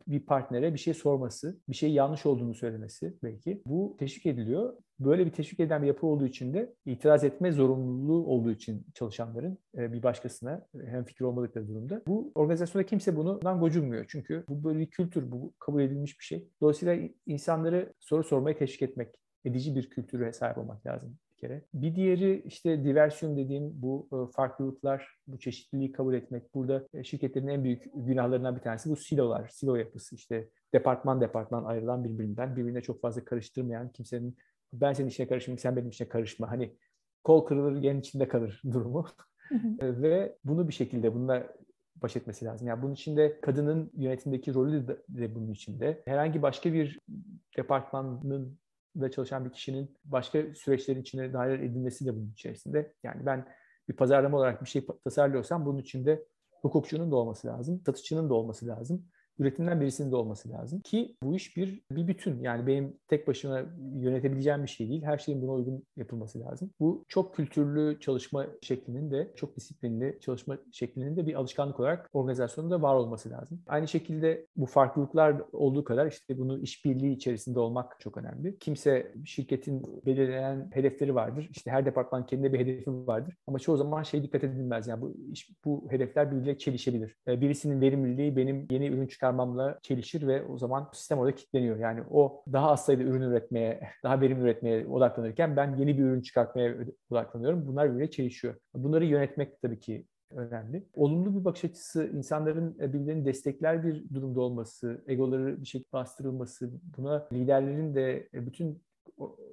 bir 0.08 0.20
partnere 0.20 0.74
bir 0.74 0.80
şey 0.80 0.94
sorması, 0.94 1.60
bir 1.70 1.76
şey 1.76 1.92
yanlış 1.92 2.26
olduğunu 2.26 2.56
söylemesi 2.56 3.14
belki. 3.24 3.62
Bu 3.66 3.96
teşvik 4.00 4.26
ediliyor. 4.26 4.74
Böyle 5.00 5.26
bir 5.26 5.32
teşvik 5.32 5.60
eden 5.60 5.82
bir 5.82 5.88
yapı 5.88 6.08
olduğu 6.08 6.26
için 6.26 6.54
de 6.54 6.74
itiraz 6.86 7.24
etme 7.24 7.52
zorunluluğu 7.52 8.26
olduğu 8.26 8.52
için 8.52 8.86
çalışanların 8.94 9.58
e, 9.78 9.94
bir 9.94 10.04
başkasına 10.04 10.68
hem 10.86 11.04
fikir 11.04 11.26
olmadıkları 11.26 11.68
durumda. 11.68 12.02
Bu 12.08 12.32
organizasyonda 12.36 12.86
kimse 12.86 13.16
bundan 13.16 13.60
gocunmuyor. 13.60 14.06
Çünkü 14.08 14.44
bu 14.50 14.64
böyle 14.64 14.80
bir 14.80 14.90
kültür, 14.90 15.32
bu 15.32 15.54
kabul 15.60 15.82
edilmiş 15.82 16.20
bir 16.20 16.24
şey. 16.24 16.48
Dolayısıyla 16.62 17.10
insanları 17.26 17.94
soru 18.00 18.24
sormaya 18.24 18.58
teşvik 18.58 18.82
etmek, 18.82 19.16
edici 19.46 19.76
bir 19.76 19.90
kültüre 19.90 20.34
sahip 20.34 20.58
olmak 20.58 20.86
lazım 20.86 21.18
kere. 21.42 21.62
Bir 21.74 21.96
diğeri 21.96 22.42
işte 22.46 22.84
diversiyon 22.84 23.38
dediğim 23.38 23.82
bu 23.82 24.08
e, 24.14 24.32
farklılıklar, 24.32 25.08
bu 25.28 25.40
çeşitliliği 25.40 25.92
kabul 25.92 26.14
etmek. 26.14 26.56
Burada 26.56 26.88
e, 26.94 27.04
şirketlerin 27.04 27.48
en 27.48 27.64
büyük 27.64 27.84
günahlarından 27.96 28.56
bir 28.56 28.62
tanesi 28.62 28.90
bu 28.90 28.96
silolar, 28.96 29.48
silo 29.48 29.76
yapısı. 29.76 30.16
İşte 30.16 30.50
departman 30.74 31.22
departman 31.22 31.64
ayrılan 31.64 32.04
birbirinden, 32.04 32.56
birbirine 32.56 32.82
çok 32.82 33.02
fazla 33.02 33.26
karıştırmayan 33.26 33.90
kimsenin 33.92 34.38
ben 34.74 34.94
senin 34.94 35.10
işine 35.10 35.28
karışmayayım, 35.28 35.60
sen 35.60 35.76
benim 35.76 35.90
işine 35.90 36.10
karışma. 36.10 36.52
Hani 36.52 36.76
kol 37.24 37.46
kırılır, 37.46 37.82
gen 37.82 38.00
içinde 38.00 38.28
kalır 38.28 38.62
durumu. 38.72 39.06
E, 39.80 40.02
ve 40.02 40.38
bunu 40.44 40.68
bir 40.68 40.74
şekilde 40.74 41.14
bununla 41.16 41.48
baş 41.96 42.16
etmesi 42.16 42.46
lazım. 42.46 42.68
Yani 42.68 42.82
bunun 42.82 42.94
içinde 42.94 43.42
kadının 43.42 43.92
yönetimdeki 43.98 44.54
rolü 44.54 44.88
de 45.10 45.36
bunun 45.36 45.52
içinde. 45.52 46.02
Herhangi 46.06 46.42
başka 46.42 46.74
bir 46.74 47.00
departmanın 47.58 48.58
da 49.00 49.12
çalışan 49.12 49.46
bir 49.46 49.52
kişinin 49.52 49.98
başka 50.06 50.44
süreçlerin 50.56 51.02
içine 51.02 51.34
dahil 51.34 51.52
edilmesi 51.52 52.06
de 52.06 52.16
bunun 52.16 52.32
içerisinde. 52.32 52.94
Yani 53.04 53.26
ben 53.26 53.48
bir 53.90 53.96
pazarlama 53.96 54.38
olarak 54.38 54.62
bir 54.64 54.70
şey 54.70 54.86
tasarlıyorsam 55.04 55.66
bunun 55.66 55.80
içinde 55.80 56.26
hukukçunun 56.62 57.12
da 57.12 57.16
olması 57.16 57.48
lazım, 57.48 57.82
satışçının 57.86 58.30
da 58.30 58.34
olması 58.34 58.68
lazım 58.68 59.06
üretimden 59.40 59.82
birisinin 59.82 60.12
de 60.12 60.16
olması 60.16 60.50
lazım 60.50 60.80
ki 60.80 61.16
bu 61.24 61.36
iş 61.36 61.58
bir 61.58 61.82
bir 61.92 62.08
bütün. 62.08 62.40
Yani 62.40 62.68
benim 62.68 62.98
tek 63.08 63.28
başıma 63.28 63.62
yönetebileceğim 64.00 64.64
bir 64.64 64.70
şey 64.70 64.90
değil. 64.90 65.04
Her 65.04 65.18
şeyin 65.18 65.42
buna 65.42 65.52
uygun 65.52 65.84
yapılması 65.98 66.40
lazım. 66.40 66.72
Bu 66.80 67.06
çok 67.08 67.36
kültürlü 67.36 68.00
çalışma 68.00 68.48
şeklinin 68.62 69.12
de 69.12 69.32
çok 69.36 69.56
disiplinli 69.56 70.18
çalışma 70.22 70.58
şeklinin 70.72 71.18
de 71.18 71.28
bir 71.28 71.34
alışkanlık 71.34 71.80
olarak 71.80 72.10
organizasyonda 72.14 72.82
var 72.82 72.96
olması 72.96 73.30
lazım. 73.30 73.62
Aynı 73.68 73.88
şekilde 73.88 74.48
bu 74.56 74.66
farklılıklar 74.66 75.42
olduğu 75.52 75.84
kadar 75.84 76.08
işte 76.08 76.38
bunu 76.38 76.60
işbirliği 76.60 77.16
içerisinde 77.16 77.60
olmak 77.60 78.00
çok 78.00 78.18
önemli. 78.18 78.58
Kimse 78.60 79.14
şirketin 79.26 79.84
belirlenen 80.06 80.70
hedefleri 80.74 81.16
vardır. 81.16 81.48
İşte 81.52 81.72
her 81.72 81.86
departman 81.86 82.26
kendine 82.26 82.54
bir 82.54 82.60
hedefi 82.60 82.92
vardır. 82.92 83.36
Ama 83.48 83.60
çoğu 83.60 83.78
zaman 83.78 84.04
şey 84.04 84.24
dikkat 84.24 84.44
edilmez. 84.44 84.88
Yani 84.88 85.02
bu 85.02 85.14
iş, 85.32 85.52
bu 85.66 85.88
hedefler 85.90 86.32
birbiriyle 86.32 86.58
çelişebilir. 86.58 87.16
Birisinin 87.28 87.82
verimliliği 87.82 88.36
benim 88.38 88.68
yeni 88.72 88.88
ürün 88.88 89.08
çıkarmamla 89.22 89.80
çelişir 89.82 90.28
ve 90.28 90.44
o 90.46 90.58
zaman 90.58 90.90
sistem 90.94 91.20
orada 91.20 91.36
kilitleniyor. 91.36 91.78
Yani 91.78 92.02
o 92.12 92.44
daha 92.54 92.72
az 92.72 92.86
sayıda 92.86 93.04
ürün 93.04 93.22
üretmeye, 93.22 93.82
daha 94.04 94.22
verimli 94.22 94.42
üretmeye 94.42 94.88
odaklanırken 94.88 95.56
ben 95.56 95.76
yeni 95.76 95.98
bir 95.98 96.04
ürün 96.04 96.22
çıkartmaya 96.22 96.76
odaklanıyorum. 97.12 97.68
Bunlar 97.68 97.90
birbirine 97.90 98.12
çelişiyor. 98.12 98.56
Bunları 98.74 99.06
yönetmek 99.06 99.62
tabii 99.62 99.80
ki 99.80 100.06
önemli. 100.32 100.86
Olumlu 100.94 101.40
bir 101.40 101.46
bakış 101.46 101.66
açısı, 101.66 102.10
insanların 102.14 102.80
birbirlerini 102.80 103.26
destekler 103.26 103.84
bir 103.84 104.14
durumda 104.14 104.42
olması, 104.42 105.04
egoları 105.08 105.62
bir 105.62 105.68
şekilde 105.68 105.92
bastırılması, 105.94 106.72
buna 106.98 107.28
liderlerin 107.34 107.96
de 107.96 108.30
bütün 108.34 108.82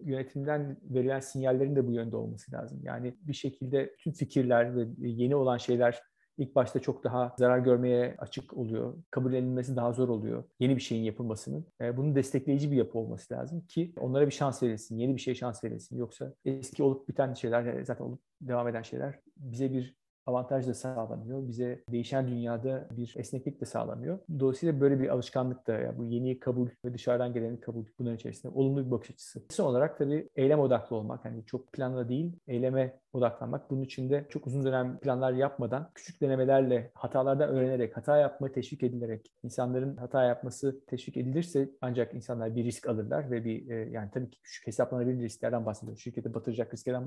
yönetimden 0.02 0.76
verilen 0.82 1.20
sinyallerin 1.20 1.76
de 1.76 1.86
bu 1.86 1.92
yönde 1.92 2.16
olması 2.16 2.52
lazım. 2.52 2.80
Yani 2.82 3.14
bir 3.20 3.32
şekilde 3.32 3.94
tüm 3.98 4.12
fikirler 4.12 4.76
ve 4.76 4.86
yeni 4.98 5.36
olan 5.36 5.56
şeyler 5.56 6.02
ilk 6.38 6.54
başta 6.54 6.80
çok 6.80 7.04
daha 7.04 7.34
zarar 7.38 7.58
görmeye 7.58 8.14
açık 8.18 8.56
oluyor. 8.56 8.94
Kabul 9.10 9.32
edilmesi 9.32 9.76
daha 9.76 9.92
zor 9.92 10.08
oluyor. 10.08 10.44
Yeni 10.60 10.76
bir 10.76 10.80
şeyin 10.80 11.04
yapılmasının. 11.04 11.66
E, 11.80 11.96
bunun 11.96 12.14
destekleyici 12.14 12.70
bir 12.70 12.76
yapı 12.76 12.98
olması 12.98 13.34
lazım 13.34 13.66
ki 13.66 13.92
onlara 14.00 14.26
bir 14.26 14.32
şans 14.32 14.62
verilsin. 14.62 14.98
Yeni 14.98 15.16
bir 15.16 15.20
şey 15.20 15.34
şans 15.34 15.64
verilsin. 15.64 15.98
Yoksa 15.98 16.32
eski 16.44 16.82
olup 16.82 17.08
biten 17.08 17.34
şeyler, 17.34 17.82
zaten 17.82 18.04
olup 18.04 18.20
devam 18.40 18.68
eden 18.68 18.82
şeyler 18.82 19.18
bize 19.36 19.72
bir 19.72 19.97
avantaj 20.28 20.66
da 20.66 20.74
sağlanıyor. 20.74 21.48
Bize 21.48 21.84
değişen 21.90 22.28
dünyada 22.28 22.88
bir 22.96 23.14
esneklik 23.16 23.60
de 23.60 23.64
sağlanıyor. 23.64 24.18
Dolayısıyla 24.40 24.80
böyle 24.80 25.00
bir 25.00 25.08
alışkanlık 25.08 25.66
da 25.66 25.72
yani 25.72 25.98
bu 25.98 26.04
yeni 26.04 26.38
kabul 26.40 26.68
ve 26.84 26.94
dışarıdan 26.94 27.32
geleni 27.32 27.60
kabul 27.60 27.84
bunların 27.98 28.16
içerisinde 28.16 28.52
olumlu 28.54 28.86
bir 28.86 28.90
bakış 28.90 29.10
açısı. 29.10 29.42
Son 29.50 29.64
olarak 29.64 29.98
tabii 29.98 30.28
eylem 30.36 30.60
odaklı 30.60 30.96
olmak. 30.96 31.24
Hani 31.24 31.46
çok 31.46 31.72
planla 31.72 32.08
değil, 32.08 32.36
eyleme 32.46 32.98
odaklanmak. 33.12 33.70
Bunun 33.70 33.82
için 33.82 34.10
de 34.10 34.26
çok 34.28 34.46
uzun 34.46 34.64
dönem 34.64 34.98
planlar 34.98 35.32
yapmadan 35.32 35.90
küçük 35.94 36.20
denemelerle 36.20 36.90
hatalardan 36.94 37.48
öğrenerek, 37.48 37.96
hata 37.96 38.16
yapmayı 38.16 38.52
teşvik 38.52 38.82
edilerek 38.82 39.32
insanların 39.42 39.96
hata 39.96 40.24
yapması 40.24 40.80
teşvik 40.86 41.16
edilirse 41.16 41.70
ancak 41.80 42.14
insanlar 42.14 42.56
bir 42.56 42.64
risk 42.64 42.88
alırlar 42.88 43.30
ve 43.30 43.44
bir 43.44 43.70
e, 43.70 43.90
yani 43.90 44.10
tabii 44.14 44.30
ki 44.30 44.42
küçük 44.42 44.66
hesaplanabilir 44.66 45.22
risklerden 45.22 45.66
bahsediyoruz. 45.66 46.02
Şirketi 46.02 46.34
batıracak 46.34 46.74
risklerden 46.74 47.06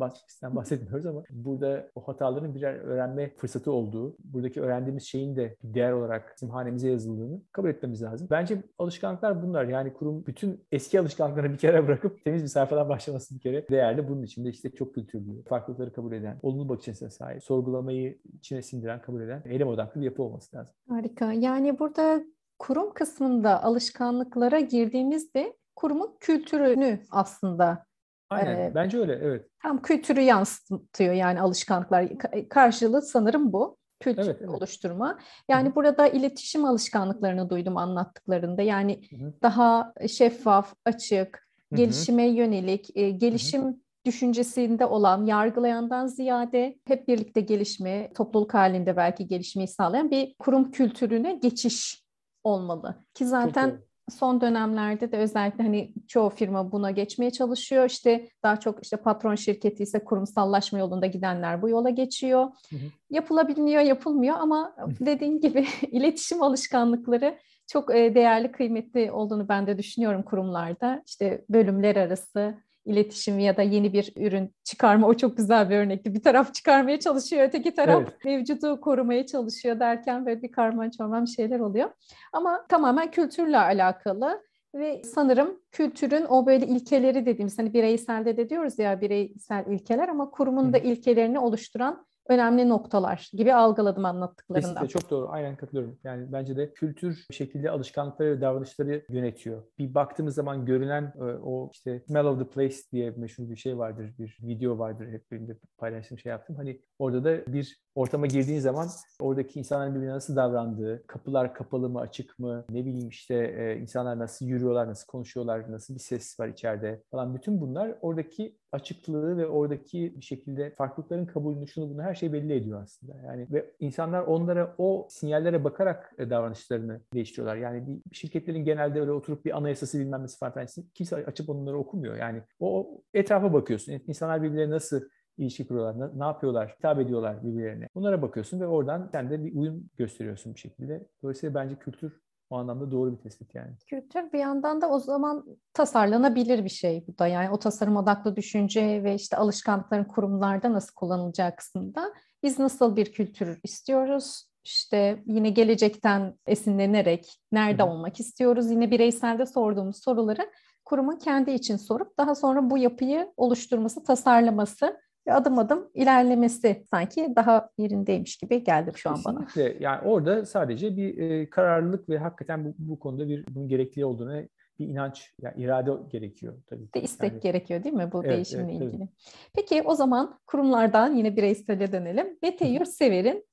bahsetmiyoruz 0.55 1.05
ama 1.05 1.23
burada 1.29 1.89
o 1.95 2.07
hataların 2.07 2.55
birer 2.55 2.75
öğrenme 3.11 3.35
fırsatı 3.37 3.71
olduğu, 3.71 4.15
buradaki 4.23 4.61
öğrendiğimiz 4.61 5.03
şeyin 5.03 5.35
de 5.35 5.55
değer 5.63 5.91
olarak 5.91 6.33
bizim 6.35 6.49
hanemize 6.49 6.89
yazıldığını 6.89 7.41
kabul 7.51 7.69
etmemiz 7.69 8.01
lazım. 8.01 8.27
Bence 8.31 8.63
alışkanlıklar 8.79 9.43
bunlar. 9.43 9.65
Yani 9.65 9.93
kurum 9.93 10.25
bütün 10.25 10.63
eski 10.71 10.99
alışkanlıkları 10.99 11.53
bir 11.53 11.57
kere 11.57 11.87
bırakıp 11.87 12.23
temiz 12.25 12.43
bir 12.43 12.47
sayfadan 12.47 12.89
başlaması 12.89 13.35
bir 13.35 13.39
kere 13.39 13.67
değerli. 13.69 14.09
Bunun 14.09 14.23
içinde 14.23 14.49
işte 14.49 14.71
çok 14.71 14.95
kültürlü, 14.95 15.43
farklılıkları 15.43 15.93
kabul 15.93 16.11
eden, 16.11 16.39
olumlu 16.41 16.69
bakış 16.69 16.89
açısına 16.89 17.09
sahip, 17.09 17.43
sorgulamayı 17.43 18.17
içine 18.33 18.61
sindiren, 18.61 19.01
kabul 19.01 19.21
eden, 19.21 19.41
eylem 19.45 19.67
odaklı 19.67 20.01
bir 20.01 20.05
yapı 20.05 20.23
olması 20.23 20.57
lazım. 20.57 20.75
Harika. 20.89 21.33
Yani 21.33 21.79
burada 21.79 22.23
kurum 22.59 22.93
kısmında 22.93 23.63
alışkanlıklara 23.63 24.59
girdiğimizde 24.59 25.53
kurumun 25.75 26.15
kültürünü 26.19 26.99
aslında 27.11 27.85
Aynen. 28.31 28.55
E, 28.55 28.75
Bence 28.75 28.99
öyle. 28.99 29.19
Evet. 29.21 29.45
Tam 29.61 29.81
kültürü 29.81 30.21
yansıtıyor 30.21 31.13
yani 31.13 31.41
alışkanlıklar. 31.41 32.09
Karşılığı 32.49 33.01
sanırım 33.01 33.53
bu. 33.53 33.77
Kültür 33.99 34.25
evet, 34.25 34.37
evet. 34.39 34.49
oluşturma. 34.49 35.19
Yani 35.49 35.67
Hı-hı. 35.67 35.75
burada 35.75 36.07
iletişim 36.07 36.65
alışkanlıklarını 36.65 37.49
duydum 37.49 37.77
anlattıklarında. 37.77 38.61
Yani 38.61 39.01
Hı-hı. 39.09 39.33
daha 39.41 39.93
şeffaf, 40.09 40.73
açık, 40.85 41.47
Hı-hı. 41.69 41.77
gelişime 41.77 42.27
yönelik, 42.27 42.97
e, 42.97 43.09
gelişim 43.11 43.61
Hı-hı 43.61 43.75
düşüncesinde 44.05 44.85
olan, 44.85 45.25
yargılayandan 45.25 46.07
ziyade 46.07 46.79
hep 46.87 47.07
birlikte 47.07 47.41
gelişme, 47.41 48.13
topluluk 48.13 48.53
halinde 48.53 48.97
belki 48.97 49.27
gelişmeyi 49.27 49.67
sağlayan 49.67 50.11
bir 50.11 50.35
kurum 50.39 50.71
kültürüne 50.71 51.33
geçiş 51.33 52.05
olmalı. 52.43 53.03
Ki 53.13 53.25
zaten 53.25 53.81
son 54.11 54.41
dönemlerde 54.41 55.11
de 55.11 55.17
özellikle 55.17 55.63
hani 55.63 55.93
çoğu 56.07 56.29
firma 56.29 56.71
buna 56.71 56.91
geçmeye 56.91 57.31
çalışıyor. 57.31 57.85
İşte 57.89 58.29
daha 58.43 58.59
çok 58.59 58.83
işte 58.83 58.97
patron 58.97 59.35
şirketi 59.35 59.83
ise 59.83 60.03
kurumsallaşma 60.03 60.79
yolunda 60.79 61.05
gidenler 61.05 61.61
bu 61.61 61.69
yola 61.69 61.89
geçiyor. 61.89 62.43
Hı 62.69 62.75
hı. 62.75 62.79
Yapılabiliyor, 63.09 63.81
yapılmıyor 63.81 64.35
ama 64.39 64.75
dediğin 64.99 65.39
gibi 65.39 65.67
iletişim 65.91 66.43
alışkanlıkları 66.43 67.37
çok 67.67 67.89
değerli, 67.89 68.51
kıymetli 68.51 69.11
olduğunu 69.11 69.49
ben 69.49 69.67
de 69.67 69.77
düşünüyorum 69.77 70.23
kurumlarda. 70.23 71.03
İşte 71.07 71.45
bölümler 71.49 71.95
arası 71.95 72.57
iletişim 72.85 73.39
ya 73.39 73.57
da 73.57 73.61
yeni 73.61 73.93
bir 73.93 74.13
ürün 74.17 74.53
çıkarma 74.63 75.07
o 75.07 75.13
çok 75.13 75.37
güzel 75.37 75.69
bir 75.69 75.77
örnekti. 75.77 76.13
Bir 76.13 76.23
taraf 76.23 76.53
çıkarmaya 76.53 76.99
çalışıyor, 76.99 77.43
öteki 77.43 77.73
taraf 77.73 78.03
evet. 78.03 78.25
mevcudu 78.25 78.81
korumaya 78.81 79.25
çalışıyor 79.25 79.79
derken 79.79 80.25
böyle 80.25 80.41
bir 80.41 80.51
karman 80.51 80.89
çorman 80.89 81.25
şeyler 81.25 81.59
oluyor. 81.59 81.89
Ama 82.33 82.65
tamamen 82.69 83.11
kültürle 83.11 83.57
alakalı 83.57 84.41
ve 84.75 85.01
sanırım 85.03 85.59
kültürün 85.71 86.25
o 86.29 86.45
böyle 86.45 86.67
ilkeleri 86.67 87.25
dediğimiz 87.25 87.59
hani 87.59 87.73
bireyselde 87.73 88.37
de 88.37 88.49
diyoruz 88.49 88.79
ya 88.79 89.01
bireysel 89.01 89.65
ilkeler 89.67 90.09
ama 90.09 90.29
kurumun 90.31 90.73
da 90.73 90.77
ilkelerini 90.77 91.39
oluşturan 91.39 92.05
önemli 92.29 92.69
noktalar 92.69 93.29
gibi 93.33 93.53
algıladım 93.53 94.05
anlattıklarından. 94.05 94.73
Kesinlikle 94.73 94.99
çok 94.99 95.09
doğru. 95.09 95.29
Aynen 95.29 95.55
katılıyorum. 95.55 95.99
Yani 96.03 96.31
bence 96.31 96.57
de 96.57 96.73
kültür 96.73 97.25
şekilde 97.31 97.71
alışkanlıkları 97.71 98.31
ve 98.31 98.41
davranışları 98.41 99.05
yönetiyor. 99.09 99.63
Bir 99.77 99.93
baktığımız 99.93 100.35
zaman 100.35 100.65
görünen 100.65 101.13
e, 101.19 101.23
o 101.23 101.69
işte 101.73 102.03
smell 102.07 102.25
of 102.25 102.39
the 102.39 102.47
place 102.47 102.75
diye 102.91 103.11
meşhur 103.11 103.49
bir 103.49 103.55
şey 103.55 103.77
vardır. 103.77 104.13
Bir 104.19 104.37
video 104.41 104.79
vardır. 104.79 105.07
Hep 105.11 105.31
benim 105.31 105.47
de 105.47 105.57
paylaştığım 105.77 106.19
şey 106.19 106.29
yaptım. 106.29 106.55
Hani 106.55 106.81
orada 106.99 107.23
da 107.23 107.53
bir 107.53 107.81
ortama 107.95 108.25
girdiğin 108.25 108.59
zaman 108.59 108.87
oradaki 109.19 109.59
insanların 109.59 109.95
birbirine 109.95 110.13
nasıl 110.13 110.35
davrandığı, 110.35 111.07
kapılar 111.07 111.53
kapalı 111.53 111.89
mı, 111.89 111.99
açık 111.99 112.39
mı, 112.39 112.65
ne 112.69 112.85
bileyim 112.85 113.09
işte 113.09 113.35
e, 113.35 113.81
insanlar 113.81 114.19
nasıl 114.19 114.45
yürüyorlar, 114.45 114.87
nasıl 114.87 115.05
konuşuyorlar, 115.07 115.71
nasıl 115.71 115.93
bir 115.93 115.99
ses 115.99 116.39
var 116.39 116.47
içeride 116.47 117.03
falan. 117.11 117.35
Bütün 117.35 117.61
bunlar 117.61 117.95
oradaki 118.01 118.57
açıklığı 118.71 119.37
ve 119.37 119.47
oradaki 119.47 120.13
bir 120.15 120.25
şekilde 120.25 120.75
farklılıkların 120.75 121.25
kabulünü, 121.25 121.67
şunu 121.67 121.89
bunu 121.89 122.01
her 122.01 122.15
şey 122.15 122.33
belli 122.33 122.53
ediyor 122.53 122.83
aslında. 122.83 123.13
Yani 123.25 123.47
ve 123.51 123.71
insanlar 123.79 124.21
onlara 124.21 124.75
o 124.77 125.07
sinyallere 125.09 125.63
bakarak 125.63 126.13
e, 126.17 126.29
davranışlarını 126.29 127.01
değiştiriyorlar. 127.13 127.55
Yani 127.55 127.87
bir 127.87 128.15
şirketlerin 128.15 128.65
genelde 128.65 129.01
öyle 129.01 129.11
oturup 129.11 129.45
bir 129.45 129.57
anayasası 129.57 129.99
bilmem 129.99 130.23
nesi 130.23 130.37
falan 130.37 130.67
kimse 130.93 131.15
açıp 131.15 131.49
onları 131.49 131.77
okumuyor. 131.77 132.15
Yani 132.15 132.41
o 132.59 133.01
etrafa 133.13 133.53
bakıyorsun. 133.53 134.01
İnsanlar 134.07 134.43
birbirlerine 134.43 134.73
nasıl 134.73 135.01
ilişki 135.37 135.67
kuruyorlar, 135.67 136.19
ne 136.19 136.23
yapıyorlar, 136.23 136.75
hitap 136.77 136.99
ediyorlar 136.99 137.43
birbirlerine. 137.43 137.87
Bunlara 137.95 138.21
bakıyorsun 138.21 138.59
ve 138.59 138.67
oradan 138.67 139.09
sen 139.11 139.29
de 139.29 139.43
bir 139.43 139.55
uyum 139.55 139.89
gösteriyorsun 139.97 140.55
bir 140.55 140.59
şekilde. 140.59 141.07
Dolayısıyla 141.23 141.55
bence 141.55 141.75
kültür 141.75 142.21
o 142.51 142.57
anlamda 142.57 142.91
doğru 142.91 143.11
bir 143.11 143.17
tespit 143.17 143.55
yani. 143.55 143.71
Kültür 143.87 144.31
bir 144.31 144.39
yandan 144.39 144.81
da 144.81 144.89
o 144.89 144.99
zaman 144.99 145.45
tasarlanabilir 145.73 146.63
bir 146.63 146.69
şey 146.69 147.05
bu 147.07 147.17
da. 147.17 147.27
Yani 147.27 147.49
o 147.49 147.59
tasarım 147.59 147.97
odaklı 147.97 148.35
düşünce 148.35 149.03
ve 149.03 149.15
işte 149.15 149.37
alışkanlıkların 149.37 150.03
kurumlarda 150.03 150.73
nasıl 150.73 150.93
kullanılacağı 150.93 151.55
kısmında 151.55 152.13
biz 152.43 152.59
nasıl 152.59 152.95
bir 152.95 153.11
kültür 153.11 153.59
istiyoruz? 153.63 154.45
İşte 154.63 155.23
yine 155.25 155.49
gelecekten 155.49 156.33
esinlenerek 156.47 157.39
nerede 157.51 157.83
Hı. 157.83 157.87
olmak 157.87 158.19
istiyoruz? 158.19 158.71
Yine 158.71 158.91
bireyselde 158.91 159.45
sorduğumuz 159.45 160.03
soruları 160.03 160.51
kurumun 160.85 161.15
kendi 161.15 161.51
için 161.51 161.77
sorup 161.77 162.17
daha 162.17 162.35
sonra 162.35 162.69
bu 162.69 162.77
yapıyı 162.77 163.33
oluşturması, 163.37 164.03
tasarlaması 164.03 164.99
adım 165.29 165.59
adım 165.59 165.89
ilerlemesi 165.93 166.85
sanki 166.91 167.33
daha 167.35 167.69
yerindeymiş 167.77 168.37
gibi 168.37 168.63
geldi 168.63 168.91
şu 168.95 169.09
an 169.09 169.15
Kesinlikle. 169.15 169.39
bana. 169.39 169.47
Kesinlikle. 169.47 169.83
Yani 169.83 170.07
orada 170.07 170.45
sadece 170.45 170.97
bir 170.97 171.17
e, 171.17 171.49
kararlılık 171.49 172.09
ve 172.09 172.17
hakikaten 172.17 172.65
bu, 172.65 172.73
bu 172.77 172.99
konuda 172.99 173.27
bir 173.27 173.45
bunun 173.49 173.67
gerekli 173.67 174.05
olduğunu 174.05 174.43
bir 174.79 174.87
inanç, 174.87 175.33
yani 175.41 175.63
irade 175.63 175.91
gerekiyor 176.11 176.53
tabii. 176.67 176.93
De 176.93 177.01
istek 177.01 177.31
yani, 177.31 177.41
gerekiyor 177.41 177.83
değil 177.83 177.95
mi 177.95 178.09
bu 178.11 178.23
evet, 178.23 178.35
değişimle 178.35 178.71
evet, 178.71 178.81
ilgili? 178.81 178.97
Tabii. 178.97 179.09
Peki 179.53 179.81
o 179.85 179.95
zaman 179.95 180.39
kurumlardan 180.47 181.15
yine 181.15 181.35
bireysele 181.35 181.91
dönelim. 181.91 182.37
Mete 182.41 182.67
Yurtsever'in 182.67 183.45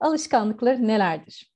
alışkanlıkları 0.00 0.88
nelerdir? 0.88 1.52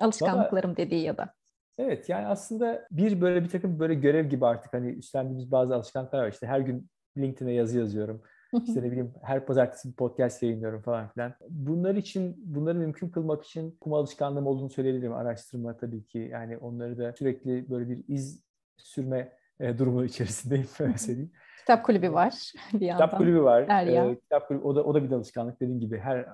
Alışkanlıklarım 0.00 0.70
Baba, 0.70 0.76
dediği 0.76 1.02
ya 1.02 1.16
da. 1.16 1.34
Evet 1.78 2.08
yani 2.08 2.26
aslında 2.26 2.86
bir 2.90 3.20
böyle 3.20 3.44
bir 3.44 3.48
takım 3.48 3.78
böyle 3.78 3.94
görev 3.94 4.28
gibi 4.28 4.46
artık 4.46 4.72
hani 4.72 4.90
üstlendiğimiz 4.90 5.52
bazı 5.52 5.74
alışkanlıklar 5.74 6.22
var. 6.22 6.32
İşte 6.32 6.46
her 6.46 6.60
gün 6.60 6.90
LinkedIn'e 7.16 7.52
yazı 7.52 7.78
yazıyorum 7.78 8.22
işte 8.64 8.82
ne 8.82 8.90
bileyim 8.90 9.14
her 9.22 9.46
pazartesi 9.46 9.88
bir 9.88 9.94
podcast 9.94 10.42
yayınlıyorum 10.42 10.82
falan 10.82 11.08
filan. 11.08 11.34
Bunlar 11.48 11.94
için, 11.94 12.36
bunları 12.38 12.78
mümkün 12.78 13.08
kılmak 13.08 13.44
için 13.44 13.76
kum 13.80 13.94
alışkanlığım 13.94 14.46
olduğunu 14.46 14.70
söyleyebilirim. 14.70 15.12
Araştırma 15.12 15.76
tabii 15.76 16.04
ki. 16.04 16.28
Yani 16.32 16.58
onları 16.58 16.98
da 16.98 17.12
sürekli 17.12 17.70
böyle 17.70 17.88
bir 17.88 18.04
iz 18.08 18.44
sürme 18.76 19.32
e, 19.60 19.78
durumu 19.78 20.04
içerisindeyim 20.04 20.66
söyleyeyim. 20.96 21.30
Kitap 21.58 21.84
kulübü 21.84 22.12
var 22.12 22.52
bir 22.72 22.86
yandan. 22.86 23.06
Kitap 23.06 23.18
kulübü 23.20 23.42
var. 23.42 23.68
Derya. 23.68 24.10
E, 24.10 24.20
kitap 24.20 24.48
kulübü, 24.48 24.64
o 24.64 24.76
da, 24.76 24.84
o 24.84 24.94
da 24.94 25.04
bir 25.04 25.10
alışkanlık 25.10 25.60
dediğim 25.60 25.80
gibi 25.80 25.98
her 25.98 26.26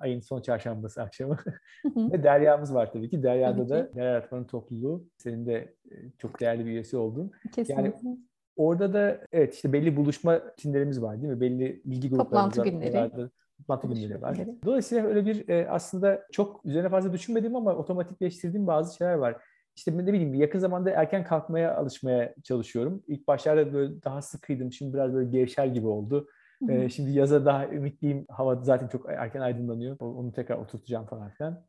ayın 0.00 0.20
son 0.20 0.40
çarşambası 0.40 1.02
akşamı. 1.02 1.36
Ve 1.96 2.22
Derya'mız 2.22 2.74
var 2.74 2.92
tabii 2.92 3.10
ki. 3.10 3.22
Derya'da 3.22 3.68
da 3.68 3.94
Derya 3.94 4.04
Yaratman'ın 4.04 4.44
topluluğu. 4.44 5.04
Senin 5.16 5.46
de 5.46 5.74
e, 5.90 5.94
çok 6.18 6.40
değerli 6.40 6.66
bir 6.66 6.70
üyesi 6.70 6.96
oldun. 6.96 7.30
Kesinlikle. 7.54 7.82
Yani 7.82 8.18
Orada 8.56 8.92
da 8.92 9.20
evet 9.32 9.54
işte 9.54 9.72
belli 9.72 9.96
buluşma 9.96 10.40
çinlerimiz 10.56 11.02
var 11.02 11.22
değil 11.22 11.32
mi? 11.32 11.40
Belli 11.40 11.82
ilgi 11.84 12.10
gruplarımız 12.10 12.56
Toplantı 12.56 12.70
günleri. 12.70 12.96
Vardı. 12.96 13.30
Toplantı 13.58 13.86
günleri 13.86 14.22
var. 14.22 14.38
Dolayısıyla 14.64 15.06
öyle 15.06 15.26
bir 15.26 15.48
e, 15.48 15.68
aslında 15.70 16.22
çok 16.32 16.64
üzerine 16.64 16.88
fazla 16.88 17.12
düşünmediğim 17.12 17.56
ama 17.56 17.74
otomatikleştirdiğim 17.74 18.66
bazı 18.66 18.96
şeyler 18.96 19.14
var. 19.14 19.36
İşte 19.76 19.98
ne 19.98 20.12
bileyim 20.12 20.34
yakın 20.34 20.58
zamanda 20.58 20.90
erken 20.90 21.24
kalkmaya 21.24 21.76
alışmaya 21.76 22.34
çalışıyorum. 22.42 23.02
İlk 23.06 23.28
başlarda 23.28 23.72
böyle 23.72 24.02
daha 24.02 24.22
sıkıydım. 24.22 24.72
Şimdi 24.72 24.94
biraz 24.94 25.14
böyle 25.14 25.30
gevşer 25.30 25.66
gibi 25.66 25.86
oldu. 25.86 26.28
Ee, 26.68 26.88
şimdi 26.88 27.10
yaza 27.10 27.44
daha 27.44 27.68
ümitliyim. 27.68 28.26
Hava 28.28 28.56
zaten 28.62 28.88
çok 28.88 29.06
erken 29.08 29.40
aydınlanıyor. 29.40 29.96
Onu 30.00 30.32
tekrar 30.32 30.56
oturtacağım 30.56 31.06
falan 31.06 31.30
filan. 31.30 31.64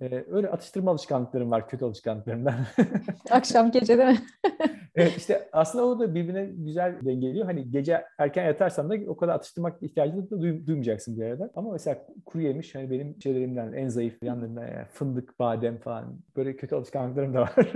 Ee, 0.00 0.24
öyle 0.30 0.50
atıştırma 0.50 0.90
alışkanlıklarım 0.90 1.50
var, 1.50 1.68
kötü 1.68 1.84
alışkanlıklarımdan. 1.84 2.54
Akşam 3.30 3.70
gece 3.70 3.98
değil 3.98 4.08
mi? 4.08 4.18
evet 4.94 5.12
işte 5.16 5.48
aslında 5.52 5.84
o 5.84 5.98
da 5.98 6.14
birbirine 6.14 6.44
güzel 6.44 6.94
dengeliyor. 7.04 7.46
Hani 7.46 7.70
gece 7.70 8.04
erken 8.18 8.44
yatarsan 8.44 8.90
da 8.90 9.10
o 9.10 9.16
kadar 9.16 9.34
atıştırmak 9.34 9.82
ihtiyacını 9.82 10.30
da 10.30 10.40
duymayacaksın 10.40 11.16
bir 11.16 11.24
arada. 11.24 11.50
Ama 11.54 11.72
mesela 11.72 12.06
kuru 12.24 12.42
yemiş 12.42 12.74
hani 12.74 12.90
benim 12.90 13.16
şeylerimden 13.22 13.72
en 13.72 13.88
zayıf 13.88 14.22
yanlarından 14.22 14.66
yani 14.66 14.86
fındık, 14.92 15.38
badem 15.38 15.78
falan 15.78 16.18
böyle 16.36 16.56
kötü 16.56 16.74
alışkanlıklarım 16.74 17.34
da 17.34 17.40
var. 17.40 17.54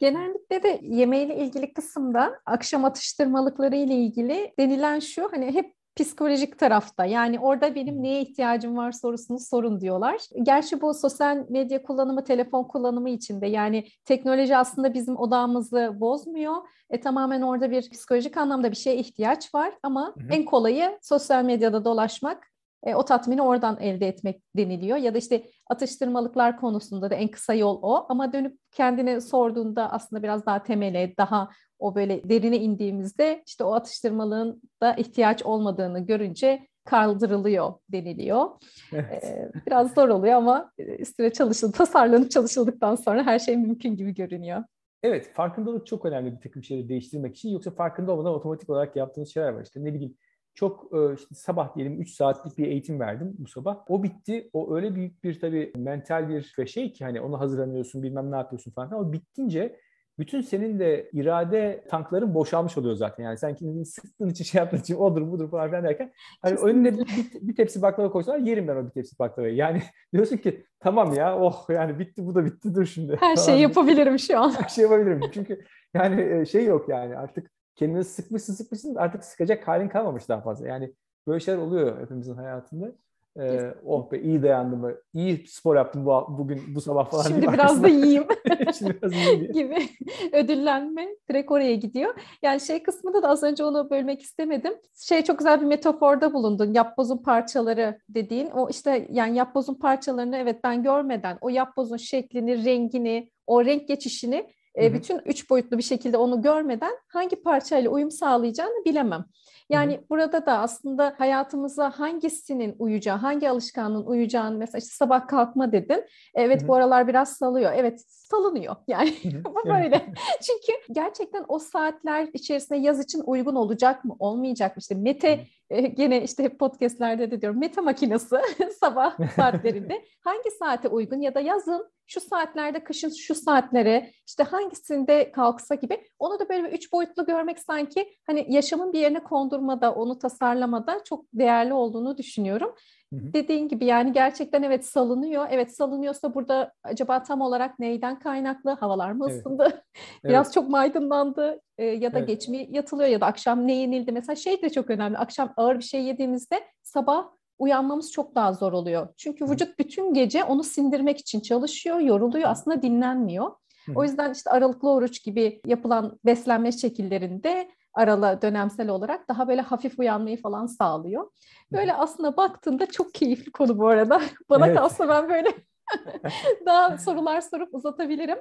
Genellikle 0.00 0.62
de 0.62 0.80
yemeğiyle 0.82 1.36
ilgili 1.36 1.72
kısımda 1.72 2.40
akşam 2.46 2.84
atıştırmalıkları 2.84 3.76
ile 3.76 3.94
ilgili 3.94 4.52
denilen 4.58 4.98
şu 4.98 5.32
hani 5.32 5.54
hep 5.54 5.79
psikolojik 6.00 6.58
tarafta. 6.58 7.04
Yani 7.04 7.40
orada 7.40 7.74
benim 7.74 8.02
neye 8.02 8.22
ihtiyacım 8.22 8.76
var 8.76 8.92
sorusunu 8.92 9.38
sorun 9.38 9.80
diyorlar. 9.80 10.20
Gerçi 10.42 10.80
bu 10.80 10.94
sosyal 10.94 11.44
medya 11.48 11.82
kullanımı, 11.82 12.24
telefon 12.24 12.64
kullanımı 12.64 13.10
içinde 13.10 13.46
yani 13.46 13.84
teknoloji 14.04 14.56
aslında 14.56 14.94
bizim 14.94 15.16
odağımızı 15.16 15.92
bozmuyor. 16.00 16.56
E, 16.90 17.00
tamamen 17.00 17.42
orada 17.42 17.70
bir 17.70 17.90
psikolojik 17.90 18.36
anlamda 18.36 18.70
bir 18.70 18.76
şeye 18.76 18.96
ihtiyaç 18.96 19.54
var 19.54 19.72
ama 19.82 20.14
hı 20.18 20.24
hı. 20.24 20.28
en 20.30 20.44
kolayı 20.44 20.98
sosyal 21.02 21.44
medyada 21.44 21.84
dolaşmak 21.84 22.50
e, 22.82 22.94
o 22.94 23.04
tatmini 23.04 23.42
oradan 23.42 23.78
elde 23.80 24.08
etmek 24.08 24.42
deniliyor. 24.56 24.98
Ya 24.98 25.14
da 25.14 25.18
işte 25.18 25.42
atıştırmalıklar 25.70 26.56
konusunda 26.56 27.10
da 27.10 27.14
en 27.14 27.28
kısa 27.28 27.54
yol 27.54 27.78
o. 27.82 28.06
Ama 28.08 28.32
dönüp 28.32 28.58
kendine 28.72 29.20
sorduğunda 29.20 29.92
aslında 29.92 30.22
biraz 30.22 30.46
daha 30.46 30.62
temele, 30.62 31.14
daha 31.18 31.48
o 31.80 31.94
böyle 31.94 32.28
derine 32.28 32.58
indiğimizde 32.58 33.42
işte 33.46 33.64
o 33.64 33.72
atıştırmalığın 33.72 34.62
da 34.82 34.94
ihtiyaç 34.94 35.42
olmadığını 35.42 36.06
görünce 36.06 36.66
kaldırılıyor 36.84 37.74
deniliyor. 37.88 38.46
Evet. 38.92 39.24
Ee, 39.24 39.50
biraz 39.66 39.94
zor 39.94 40.08
oluyor 40.08 40.34
ama 40.34 40.72
üstüne 40.98 41.32
çalışıldı, 41.32 41.72
tasarlanıp 41.72 42.30
çalışıldıktan 42.30 42.94
sonra 42.94 43.26
her 43.26 43.38
şey 43.38 43.56
mümkün 43.56 43.96
gibi 43.96 44.14
görünüyor. 44.14 44.64
Evet, 45.02 45.30
farkındalık 45.34 45.86
çok 45.86 46.04
önemli 46.04 46.32
bir 46.32 46.40
takım 46.40 46.64
şeyleri 46.64 46.88
değiştirmek 46.88 47.36
için. 47.36 47.48
Yoksa 47.48 47.70
farkında 47.70 48.12
olmadan 48.12 48.34
otomatik 48.34 48.70
olarak 48.70 48.96
yaptığınız 48.96 49.28
şeyler 49.28 49.48
var. 49.48 49.62
İşte 49.62 49.84
ne 49.84 49.94
bileyim 49.94 50.14
çok 50.54 50.92
e, 50.92 51.14
işte 51.14 51.34
sabah 51.34 51.76
diyelim 51.76 52.00
3 52.00 52.10
saatlik 52.10 52.58
bir 52.58 52.66
eğitim 52.66 53.00
verdim 53.00 53.34
bu 53.38 53.48
sabah. 53.48 53.78
O 53.88 54.02
bitti. 54.02 54.50
O 54.52 54.74
öyle 54.74 54.94
büyük 54.94 55.24
bir 55.24 55.40
tabii 55.40 55.72
mental 55.76 56.28
bir 56.28 56.66
şey 56.66 56.92
ki 56.92 57.04
hani 57.04 57.20
onu 57.20 57.40
hazırlanıyorsun 57.40 58.02
bilmem 58.02 58.32
ne 58.32 58.36
yapıyorsun 58.36 58.70
falan. 58.70 58.90
Ama 58.90 59.12
bittince 59.12 59.76
bütün 60.20 60.40
senin 60.40 60.78
de 60.78 61.10
irade 61.12 61.84
tankların 61.88 62.34
boşalmış 62.34 62.78
oluyor 62.78 62.94
zaten. 62.94 63.24
Yani 63.24 63.38
sen 63.38 63.54
kendini 63.54 63.86
sıktığın 63.86 64.28
için 64.28 64.44
şey 64.44 64.58
yaptığın 64.58 64.78
için 64.78 64.94
odur 64.94 65.30
budur 65.30 65.50
falan 65.50 65.68
filan 65.68 65.84
derken 65.84 66.12
hani 66.42 66.54
önüne 66.54 66.98
bir, 66.98 67.06
bir, 67.40 67.56
tepsi 67.56 67.82
baklava 67.82 68.10
koysalar 68.10 68.38
yerim 68.38 68.68
ben 68.68 68.76
o 68.76 68.84
bir 68.84 68.90
tepsi 68.90 69.18
baklavayı. 69.18 69.54
Yani 69.54 69.82
diyorsun 70.12 70.36
ki 70.36 70.66
tamam 70.80 71.14
ya 71.14 71.38
oh 71.38 71.70
yani 71.70 71.98
bitti 71.98 72.26
bu 72.26 72.34
da 72.34 72.44
bitti 72.44 72.74
dur 72.74 72.84
şimdi. 72.84 73.16
Her 73.20 73.36
şeyi 73.36 73.60
yapabilirim 73.60 74.18
şu 74.18 74.38
an. 74.38 74.50
Her 74.62 74.68
şeyi 74.68 74.82
yapabilirim. 74.82 75.20
Çünkü 75.32 75.64
yani 75.94 76.22
e, 76.22 76.46
şey 76.46 76.64
yok 76.64 76.88
yani 76.88 77.16
artık 77.16 77.50
kendini 77.76 78.04
sıkmışsın 78.04 78.54
sıkmışsın 78.54 78.94
artık 78.94 79.24
sıkacak 79.24 79.68
halin 79.68 79.88
kalmamış 79.88 80.28
daha 80.28 80.40
fazla. 80.40 80.68
Yani 80.68 80.94
böyle 81.26 81.40
şeyler 81.40 81.58
oluyor 81.58 82.00
hepimizin 82.00 82.34
hayatında. 82.34 82.92
Ee, 83.38 83.74
oh 83.86 84.12
be 84.12 84.20
iyi 84.20 84.42
dayandım. 84.42 84.96
İyi 85.14 85.46
spor 85.46 85.76
yaptım 85.76 86.06
bu, 86.06 86.26
bugün 86.38 86.62
bu 86.74 86.80
sabah 86.80 87.10
falan. 87.10 87.22
Şimdi 87.22 87.52
biraz 87.52 87.82
da 87.82 87.88
yiyeyim. 87.88 88.24
Şimdi 88.78 89.02
biraz 89.02 89.12
yiyeyim 89.12 89.52
gibi 89.52 89.78
ödüllenme 90.32 91.08
direkt 91.30 91.50
oraya 91.50 91.74
gidiyor. 91.74 92.14
Yani 92.42 92.60
şey 92.60 92.82
kısmında 92.82 93.22
da 93.22 93.28
az 93.28 93.42
önce 93.42 93.64
onu 93.64 93.90
bölmek 93.90 94.22
istemedim. 94.22 94.74
Şey 94.94 95.24
çok 95.24 95.38
güzel 95.38 95.60
bir 95.60 95.66
metaforda 95.66 96.32
bulundun. 96.32 96.74
Yapbozun 96.74 97.18
parçaları 97.18 97.98
dediğin. 98.08 98.50
O 98.50 98.68
işte 98.70 99.06
yani 99.10 99.36
yapbozun 99.36 99.74
parçalarını 99.74 100.36
evet 100.36 100.60
ben 100.64 100.82
görmeden 100.82 101.38
o 101.40 101.48
yapbozun 101.48 101.96
şeklini, 101.96 102.64
rengini, 102.64 103.30
o 103.46 103.64
renk 103.64 103.88
geçişini 103.88 104.46
e, 104.80 104.94
bütün 104.94 105.20
üç 105.24 105.50
boyutlu 105.50 105.78
bir 105.78 105.82
şekilde 105.82 106.16
onu 106.16 106.42
görmeden 106.42 106.92
hangi 107.08 107.42
parçayla 107.42 107.90
uyum 107.90 108.10
sağlayacağını 108.10 108.84
bilemem. 108.84 109.24
Yani 109.70 109.94
Hı-hı. 109.94 110.04
burada 110.10 110.46
da 110.46 110.58
aslında 110.58 111.14
hayatımıza 111.18 111.90
hangisinin 111.90 112.76
uyacağı, 112.78 113.16
hangi 113.16 113.50
alışkanlığın 113.50 114.06
uyacağını 114.06 114.58
mesela 114.58 114.78
işte 114.78 114.94
sabah 114.94 115.28
kalkma 115.28 115.72
dedin. 115.72 116.04
Evet 116.34 116.60
Hı-hı. 116.60 116.68
bu 116.68 116.74
aralar 116.74 117.08
biraz 117.08 117.32
salıyor. 117.36 117.72
Evet 117.76 118.04
salınıyor. 118.08 118.76
Yani 118.88 119.14
bu 119.44 119.68
böyle. 119.68 120.12
Çünkü 120.42 120.92
gerçekten 120.92 121.44
o 121.48 121.58
saatler 121.58 122.28
içerisinde 122.32 122.78
yaz 122.78 123.00
için 123.00 123.22
uygun 123.26 123.54
olacak 123.54 124.04
mı, 124.04 124.16
olmayacak 124.18 124.76
mı? 124.76 124.80
İşte 124.80 124.94
Mete 124.94 125.46
e, 125.70 125.80
gene 125.80 126.22
işte 126.22 126.42
hep 126.42 126.58
podcastlerde 126.58 127.30
de 127.30 127.40
diyorum 127.40 127.60
meta 127.60 127.82
makinesi 127.82 128.36
sabah 128.80 129.34
saatlerinde 129.36 130.04
hangi 130.24 130.50
saate 130.58 130.88
uygun 130.88 131.20
ya 131.20 131.34
da 131.34 131.40
yazın 131.40 131.90
şu 132.06 132.20
saatlerde 132.20 132.84
kışın 132.84 133.10
şu 133.10 133.34
saatlere 133.34 134.10
işte 134.26 134.42
hangisinde 134.42 135.32
kalksa 135.32 135.74
gibi 135.74 136.06
onu 136.18 136.38
da 136.38 136.48
böyle 136.48 136.64
bir 136.64 136.72
üç 136.72 136.92
boyutlu 136.92 137.26
görmek 137.26 137.58
sanki 137.58 138.14
hani 138.26 138.46
yaşamın 138.48 138.92
bir 138.92 139.00
yerine 139.00 139.22
kondurmada 139.22 139.94
onu 139.94 140.18
tasarlamada 140.18 141.04
çok 141.04 141.24
değerli 141.32 141.72
olduğunu 141.72 142.18
düşünüyorum. 142.18 142.74
Dediğin 143.12 143.68
gibi 143.68 143.84
yani 143.84 144.12
gerçekten 144.12 144.62
evet 144.62 144.86
salınıyor. 144.86 145.46
Evet 145.50 145.76
salınıyorsa 145.76 146.34
burada 146.34 146.72
acaba 146.82 147.22
tam 147.22 147.40
olarak 147.40 147.78
neyden 147.78 148.18
kaynaklı? 148.18 148.70
Havalar 148.70 149.12
mı 149.12 149.24
ısındı? 149.24 149.82
Evet. 150.24 150.30
Biraz 150.32 150.46
evet. 150.46 150.54
çok 150.54 150.68
mu 150.68 150.76
aydınlandı? 150.76 151.60
Ya 151.78 152.12
da 152.12 152.18
evet. 152.18 152.28
geç 152.28 152.48
mi 152.48 152.68
yatılıyor 152.70 153.08
ya 153.08 153.20
da 153.20 153.26
akşam 153.26 153.66
ne 153.66 153.76
yenildi? 153.76 154.12
Mesela 154.12 154.36
şey 154.36 154.62
de 154.62 154.70
çok 154.70 154.90
önemli. 154.90 155.18
Akşam 155.18 155.52
ağır 155.56 155.78
bir 155.78 155.84
şey 155.84 156.02
yediğimizde 156.04 156.60
sabah 156.82 157.28
uyanmamız 157.58 158.12
çok 158.12 158.34
daha 158.34 158.52
zor 158.52 158.72
oluyor. 158.72 159.08
Çünkü 159.16 159.44
vücut 159.44 159.78
bütün 159.78 160.14
gece 160.14 160.44
onu 160.44 160.64
sindirmek 160.64 161.18
için 161.18 161.40
çalışıyor, 161.40 162.00
yoruluyor, 162.00 162.50
aslında 162.50 162.82
dinlenmiyor. 162.82 163.50
O 163.94 164.04
yüzden 164.04 164.32
işte 164.32 164.50
aralıklı 164.50 164.90
oruç 164.90 165.24
gibi 165.24 165.60
yapılan 165.66 166.18
beslenme 166.24 166.72
şekillerinde 166.72 167.70
aralı 167.94 168.38
dönemsel 168.42 168.88
olarak 168.88 169.28
daha 169.28 169.48
böyle 169.48 169.60
hafif 169.60 169.98
uyanmayı 169.98 170.42
falan 170.42 170.66
sağlıyor. 170.66 171.30
Böyle 171.72 171.94
aslında 171.94 172.36
baktığında 172.36 172.86
çok 172.86 173.14
keyifli 173.14 173.52
konu 173.52 173.78
bu 173.78 173.88
arada. 173.88 174.22
Bana 174.50 174.66
evet. 174.66 174.76
kalsa 174.76 175.08
ben 175.08 175.28
böyle 175.28 175.54
daha 176.66 176.98
sorular 176.98 177.40
sorup 177.40 177.74
uzatabilirim. 177.74 178.38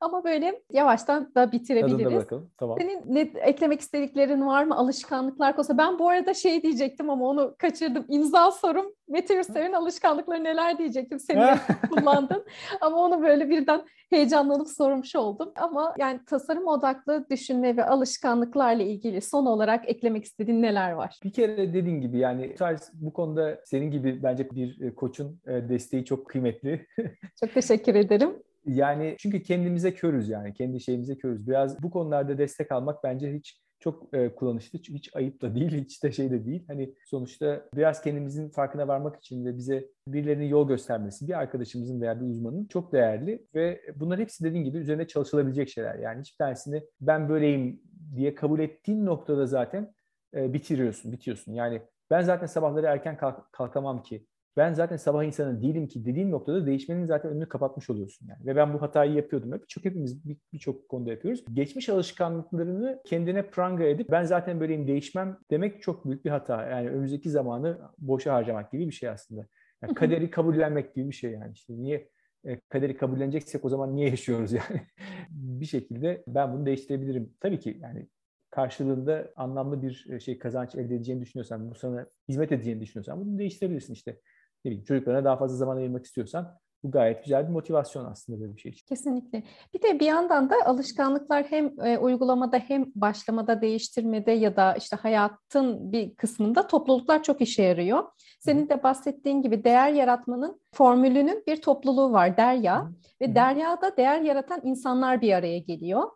Ama 0.00 0.24
böyle 0.24 0.62
yavaştan 0.72 1.34
da 1.34 1.52
bitirebiliriz. 1.52 2.24
Tamam. 2.56 2.78
Senin 2.80 3.02
ne 3.06 3.20
eklemek 3.20 3.80
istediklerin 3.80 4.46
var 4.46 4.64
mı? 4.64 4.76
Alışkanlıklar 4.76 5.56
konusu. 5.56 5.78
Ben 5.78 5.98
bu 5.98 6.08
arada 6.08 6.34
şey 6.34 6.62
diyecektim 6.62 7.10
ama 7.10 7.24
onu 7.24 7.54
kaçırdım. 7.58 8.04
İmza 8.08 8.50
sorum. 8.50 8.86
Mete 9.08 9.34
Yurtsever'in 9.34 9.72
alışkanlıkları 9.72 10.44
neler 10.44 10.78
diyecektim. 10.78 11.20
Seni 11.20 11.56
kullandın. 11.90 12.44
Ama 12.80 12.96
onu 12.96 13.22
böyle 13.22 13.50
birden 13.50 13.82
heyecanlanıp 14.10 14.68
sormuş 14.68 15.16
oldum. 15.16 15.52
Ama 15.56 15.94
yani 15.98 16.20
tasarım 16.26 16.66
odaklı 16.66 17.26
düşünme 17.30 17.76
ve 17.76 17.84
alışkanlıklarla 17.84 18.82
ilgili 18.82 19.20
son 19.20 19.46
olarak 19.46 19.88
eklemek 19.88 20.24
istediğin 20.24 20.62
neler 20.62 20.92
var? 20.92 21.20
Bir 21.24 21.32
kere 21.32 21.74
dediğin 21.74 22.00
gibi 22.00 22.18
yani 22.18 22.54
bu 22.92 23.12
konuda 23.12 23.60
senin 23.64 23.90
gibi 23.90 24.22
bence 24.22 24.50
bir 24.50 24.80
e, 24.80 24.94
koçun 24.94 25.40
e, 25.46 25.68
desteği 25.68 26.04
çok 26.04 26.26
kıymetli. 26.26 26.86
Çok 27.40 27.54
teşekkür 27.54 27.94
ederim. 27.94 28.42
Yani 28.66 29.16
çünkü 29.18 29.42
kendimize 29.42 29.94
körüz 29.94 30.28
yani. 30.28 30.54
Kendi 30.54 30.80
şeyimize 30.80 31.18
körüz. 31.18 31.48
Biraz 31.48 31.82
bu 31.82 31.90
konularda 31.90 32.38
destek 32.38 32.72
almak 32.72 33.04
bence 33.04 33.34
hiç 33.34 33.60
çok 33.80 34.14
e, 34.14 34.34
kullanışlı. 34.34 34.78
Hiç 34.78 35.16
ayıp 35.16 35.42
da 35.42 35.54
değil, 35.54 35.70
hiç 35.84 36.02
de 36.04 36.12
şey 36.12 36.30
de 36.30 36.44
değil. 36.44 36.64
Hani 36.66 36.94
sonuçta 37.06 37.68
biraz 37.76 38.02
kendimizin 38.02 38.48
farkına 38.48 38.88
varmak 38.88 39.16
için 39.16 39.44
ve 39.44 39.56
bize 39.56 39.88
birilerinin 40.08 40.46
yol 40.46 40.68
göstermesi, 40.68 41.28
bir 41.28 41.38
arkadaşımızın 41.38 42.00
veya 42.00 42.20
bir 42.20 42.26
uzmanın 42.26 42.66
çok 42.66 42.92
değerli 42.92 43.46
ve 43.54 43.82
bunlar 43.96 44.20
hepsi 44.20 44.44
dediğin 44.44 44.64
gibi 44.64 44.78
üzerine 44.78 45.06
çalışılabilecek 45.06 45.68
şeyler. 45.68 45.94
Yani 45.94 46.20
hiçbir 46.20 46.36
tanesini 46.36 46.82
ben 47.00 47.28
böyleyim 47.28 47.80
diye 48.16 48.34
kabul 48.34 48.60
ettiğin 48.60 49.06
noktada 49.06 49.46
zaten 49.46 49.94
e, 50.34 50.52
bitiriyorsun, 50.52 51.12
bitiyorsun. 51.12 51.52
Yani 51.52 51.82
ben 52.10 52.22
zaten 52.22 52.46
sabahları 52.46 52.86
erken 52.86 53.16
kalk, 53.16 53.52
kalkamam 53.52 54.02
ki 54.02 54.26
ben 54.56 54.72
zaten 54.72 54.96
sabah 54.96 55.24
insanı 55.24 55.62
değilim 55.62 55.88
ki 55.88 56.04
dediğin 56.04 56.30
noktada 56.30 56.66
değişmenin 56.66 57.06
zaten 57.06 57.30
önünü 57.30 57.48
kapatmış 57.48 57.90
oluyorsun 57.90 58.26
yani. 58.28 58.46
Ve 58.46 58.56
ben 58.56 58.74
bu 58.74 58.82
hatayı 58.82 59.12
yapıyordum. 59.12 59.52
Birçok 59.52 59.84
hepimiz 59.84 60.24
birçok 60.52 60.82
bir 60.82 60.88
konuda 60.88 61.10
yapıyoruz. 61.10 61.44
Geçmiş 61.52 61.88
alışkanlıklarını 61.88 63.02
kendine 63.06 63.50
pranga 63.50 63.84
edip 63.84 64.10
ben 64.10 64.24
zaten 64.24 64.60
böyleyim 64.60 64.86
değişmem 64.86 65.38
demek 65.50 65.82
çok 65.82 66.06
büyük 66.06 66.24
bir 66.24 66.30
hata. 66.30 66.66
Yani 66.66 66.90
önümüzdeki 66.90 67.30
zamanı 67.30 67.78
boşa 67.98 68.34
harcamak 68.34 68.72
gibi 68.72 68.86
bir 68.86 68.92
şey 68.92 69.08
aslında. 69.08 69.46
Yani 69.82 69.94
kaderi 69.94 70.30
kabullenmek 70.30 70.94
gibi 70.94 71.08
bir 71.08 71.14
şey 71.14 71.32
yani. 71.32 71.52
İşte 71.52 71.72
niye 71.76 72.08
e, 72.44 72.60
kaderi 72.60 72.96
kabulleneceksek 72.96 73.64
o 73.64 73.68
zaman 73.68 73.96
niye 73.96 74.10
yaşıyoruz 74.10 74.52
yani? 74.52 74.80
bir 75.30 75.66
şekilde 75.66 76.24
ben 76.26 76.52
bunu 76.52 76.66
değiştirebilirim. 76.66 77.32
Tabii 77.40 77.60
ki 77.60 77.78
yani 77.82 78.08
karşılığında 78.50 79.32
anlamlı 79.36 79.82
bir 79.82 80.06
e, 80.10 80.20
şey 80.20 80.38
kazanç 80.38 80.74
elde 80.74 80.94
edeceğini 80.94 81.20
düşünüyorsan, 81.22 81.70
bu 81.70 81.74
sana 81.74 82.06
hizmet 82.28 82.52
edeceğini 82.52 82.80
düşünüyorsan 82.80 83.20
bunu 83.20 83.38
değiştirebilirsin 83.38 83.92
işte 83.92 84.20
ne 84.64 84.70
bileyim 84.70 84.84
çocuklarına 84.84 85.24
daha 85.24 85.36
fazla 85.36 85.56
zaman 85.56 85.76
ayırmak 85.76 86.04
istiyorsan 86.04 86.58
bu 86.82 86.90
gayet 86.90 87.24
güzel 87.24 87.48
bir 87.48 87.52
motivasyon 87.52 88.04
aslında 88.04 88.40
böyle 88.40 88.56
bir 88.56 88.60
şey 88.60 88.72
için. 88.72 88.86
Kesinlikle. 88.86 89.42
Bir 89.74 89.82
de 89.82 90.00
bir 90.00 90.06
yandan 90.06 90.50
da 90.50 90.54
alışkanlıklar 90.64 91.44
hem 91.44 91.80
e, 91.80 91.98
uygulamada 91.98 92.58
hem 92.58 92.84
başlamada 92.94 93.62
değiştirmede 93.62 94.30
ya 94.32 94.56
da 94.56 94.74
işte 94.74 94.96
hayatın 94.96 95.92
bir 95.92 96.14
kısmında 96.14 96.66
topluluklar 96.66 97.22
çok 97.22 97.40
işe 97.40 97.62
yarıyor. 97.62 98.04
Senin 98.40 98.68
de 98.68 98.82
bahsettiğin 98.82 99.42
gibi 99.42 99.64
değer 99.64 99.92
yaratmanın 99.92 100.60
formülünün 100.74 101.44
bir 101.46 101.62
topluluğu 101.62 102.12
var 102.12 102.36
Derya 102.36 102.80
Hı-hı. 102.80 102.92
ve 103.20 103.34
Derya'da 103.34 103.96
değer 103.96 104.20
yaratan 104.20 104.60
insanlar 104.64 105.20
bir 105.20 105.32
araya 105.32 105.58
geliyor. 105.58 106.10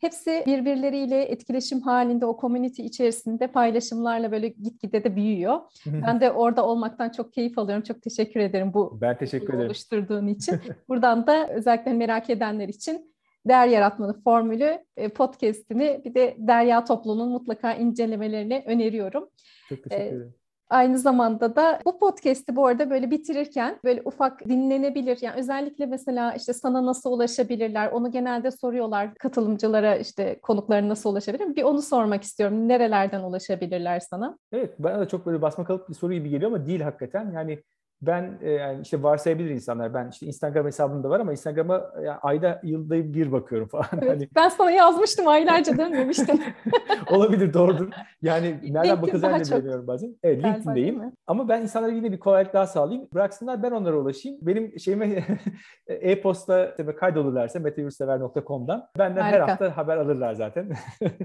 Hepsi 0.00 0.42
birbirleriyle 0.46 1.22
etkileşim 1.22 1.80
halinde 1.80 2.26
o 2.26 2.40
community 2.40 2.82
içerisinde 2.82 3.46
paylaşımlarla 3.46 4.32
böyle 4.32 4.48
gitgide 4.48 5.04
de 5.04 5.16
büyüyor. 5.16 5.60
Ben 5.86 6.20
de 6.20 6.30
orada 6.30 6.66
olmaktan 6.66 7.10
çok 7.10 7.32
keyif 7.32 7.58
alıyorum. 7.58 7.84
Çok 7.84 8.02
teşekkür 8.02 8.40
ederim 8.40 8.74
bu 8.74 8.98
ben 9.00 9.18
teşekkür 9.18 9.54
ederim. 9.54 9.66
oluşturduğun 9.66 10.26
için. 10.36 10.60
Buradan 10.88 11.26
da 11.26 11.48
özellikle 11.48 11.92
merak 11.92 12.30
edenler 12.30 12.68
için 12.68 13.14
değer 13.48 13.68
yaratmanın 13.68 14.20
formülü 14.24 14.84
e, 14.96 15.08
podcast'ini 15.08 16.00
bir 16.04 16.14
de 16.14 16.36
Derya 16.38 16.84
Toplu'nun 16.84 17.28
mutlaka 17.28 17.74
incelemelerini 17.74 18.64
öneriyorum. 18.66 19.28
Çok 19.68 19.82
teşekkür 19.82 20.04
e, 20.04 20.08
ederim. 20.08 20.34
Aynı 20.70 20.98
zamanda 20.98 21.56
da 21.56 21.80
bu 21.84 21.98
podcast'i 21.98 22.56
bu 22.56 22.66
arada 22.66 22.90
böyle 22.90 23.10
bitirirken 23.10 23.78
böyle 23.84 24.02
ufak 24.04 24.48
dinlenebilir. 24.48 25.18
Yani 25.20 25.40
özellikle 25.40 25.86
mesela 25.86 26.34
işte 26.34 26.52
sana 26.52 26.86
nasıl 26.86 27.12
ulaşabilirler? 27.12 27.92
Onu 27.92 28.10
genelde 28.10 28.50
soruyorlar 28.50 29.14
katılımcılara 29.14 29.96
işte 29.96 30.38
konuklarına 30.42 30.88
nasıl 30.88 31.10
ulaşabilir? 31.10 31.56
Bir 31.56 31.62
onu 31.62 31.82
sormak 31.82 32.22
istiyorum. 32.22 32.68
Nerelerden 32.68 33.20
ulaşabilirler 33.20 34.00
sana? 34.00 34.38
Evet 34.52 34.74
bana 34.78 34.98
da 35.00 35.08
çok 35.08 35.26
böyle 35.26 35.42
basma 35.42 35.64
kalıp 35.64 35.88
bir 35.88 35.94
soru 35.94 36.12
gibi 36.12 36.30
geliyor 36.30 36.50
ama 36.50 36.66
değil 36.66 36.80
hakikaten. 36.80 37.32
Yani 37.32 37.62
ben 38.02 38.38
e, 38.42 38.50
yani 38.50 38.82
işte 38.82 39.02
varsayabilir 39.02 39.50
insanlar. 39.50 39.94
Ben 39.94 40.08
işte 40.08 40.26
Instagram 40.26 40.66
hesabım 40.66 41.04
da 41.04 41.10
var 41.10 41.20
ama 41.20 41.32
Instagram'a 41.32 41.90
yani 42.04 42.18
ayda 42.22 42.60
yılda 42.62 43.14
bir 43.14 43.32
bakıyorum 43.32 43.68
falan. 43.68 43.86
Evet, 43.92 44.10
hani... 44.10 44.28
Ben 44.36 44.48
sana 44.48 44.70
yazmıştım 44.70 45.28
aylarca 45.28 45.78
dönmemiştin. 45.78 46.42
Olabilir 47.10 47.54
doğrudur. 47.54 47.88
Yani 48.22 48.58
nereden 48.72 49.02
bakacağını 49.02 49.58
bilmiyorum 49.58 49.86
bazen. 49.86 50.16
Evet 50.22 50.44
LinkedIn'deyim. 50.44 51.12
Ama 51.26 51.48
ben 51.48 51.62
insanlara 51.62 51.92
yine 51.92 52.12
bir 52.12 52.18
kolaylık 52.18 52.54
daha 52.54 52.66
sağlayayım. 52.66 53.08
Bıraksınlar 53.14 53.62
ben 53.62 53.70
onlara 53.70 53.96
ulaşayım. 53.96 54.38
Benim 54.42 54.78
şeyime 54.78 55.24
e-posta 55.88 56.76
kaydolurlarsa 57.00 57.60
meteyursever.com'dan 57.60 58.88
benden 58.98 59.20
harika. 59.20 59.42
her 59.42 59.48
hafta 59.48 59.76
haber 59.76 59.96
alırlar 59.96 60.34
zaten. 60.34 60.72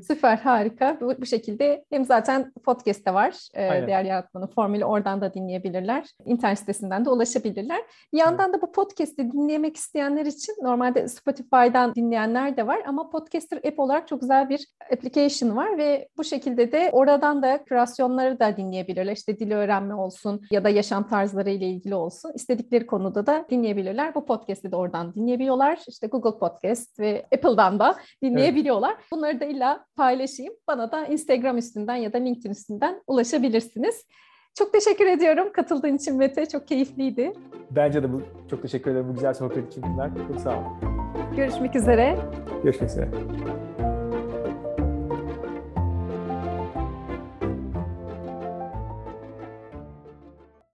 Süper 0.08 0.38
harika. 0.38 0.98
Bu, 1.02 1.14
bu 1.22 1.26
şekilde 1.26 1.86
hem 1.90 2.06
zaten 2.06 2.54
podcast'te 2.66 3.14
var. 3.14 3.48
E, 3.54 3.88
değer 3.88 4.04
yaratmanın 4.04 4.48
formülü 4.48 4.86
oradan 4.86 5.22
da 5.22 5.34
dinleyebilirler. 5.34 6.08
İnternet 6.26 6.61
sitesinden 6.62 7.06
de 7.06 7.10
ulaşabilirler. 7.10 7.82
Bir 8.14 8.18
yandan 8.18 8.54
da 8.54 8.62
bu 8.62 8.72
podcast'i 8.72 9.32
dinlemek 9.32 9.78
isteyenler 9.78 10.26
için 10.26 10.54
normalde 10.62 11.08
Spotify'dan 11.08 11.96
dinleyenler 11.96 12.58
de 12.58 12.68
var 12.68 12.80
ama 12.86 13.10
Podcaster 13.10 13.58
app 13.58 13.80
olarak 13.80 14.08
çok 14.08 14.22
güzel 14.22 14.50
bir 14.50 14.68
application 14.94 15.56
var 15.56 15.78
ve 15.78 16.08
bu 16.18 16.24
şekilde 16.24 16.72
de 16.72 16.90
oradan 16.92 17.44
da 17.44 17.64
kreasyonları 17.64 18.40
da 18.40 18.58
dinleyebilirler. 18.58 19.14
İşte 19.14 19.40
dil 19.40 19.52
öğrenme 19.52 19.96
olsun 19.96 20.42
ya 20.52 20.64
da 20.64 20.70
yaşam 20.70 21.08
tarzları 21.08 21.50
ile 21.50 21.70
ilgili 21.70 21.96
olsun. 21.96 22.32
İstedikleri 22.36 22.86
konuda 22.86 23.26
da 23.26 23.46
dinleyebilirler. 23.50 24.16
Bu 24.16 24.26
podcast'i 24.26 24.72
de 24.72 24.76
oradan 24.76 25.14
dinleyebiliyorlar. 25.14 25.80
İşte 25.88 26.08
Google 26.08 26.40
Podcast 26.40 27.00
ve 27.00 27.26
Apple'dan 27.34 27.80
da 27.80 27.96
dinleyebiliyorlar. 28.24 28.94
Evet. 28.96 29.06
Bunları 29.12 29.40
da 29.40 29.46
illa 29.46 29.86
paylaşayım. 29.96 30.54
Bana 30.68 30.92
da 30.92 31.06
Instagram 31.06 31.58
üstünden 31.58 31.96
ya 31.96 32.14
da 32.14 32.18
LinkedIn 32.18 32.52
üstünden 32.52 33.02
ulaşabilirsiniz. 33.08 34.06
Çok 34.58 34.74
teşekkür 34.74 35.06
ediyorum 35.06 35.48
katıldığın 35.54 35.96
için 35.96 36.18
Mete. 36.18 36.46
Çok 36.46 36.68
keyifliydi. 36.68 37.34
Bence 37.72 38.04
de 38.04 38.14
bu. 38.14 38.22
Çok 38.50 38.62
teşekkür 38.62 38.92
ederim 38.92 39.06
bu 39.10 39.14
güzel 39.14 39.34
sohbet 39.34 39.68
için. 39.68 39.84
Çok 40.28 40.40
sağ 40.42 40.58
ol. 40.58 40.64
Görüşmek 41.36 41.76
üzere. 41.76 42.18
Görüşmek 42.64 42.90
üzere. 42.90 43.10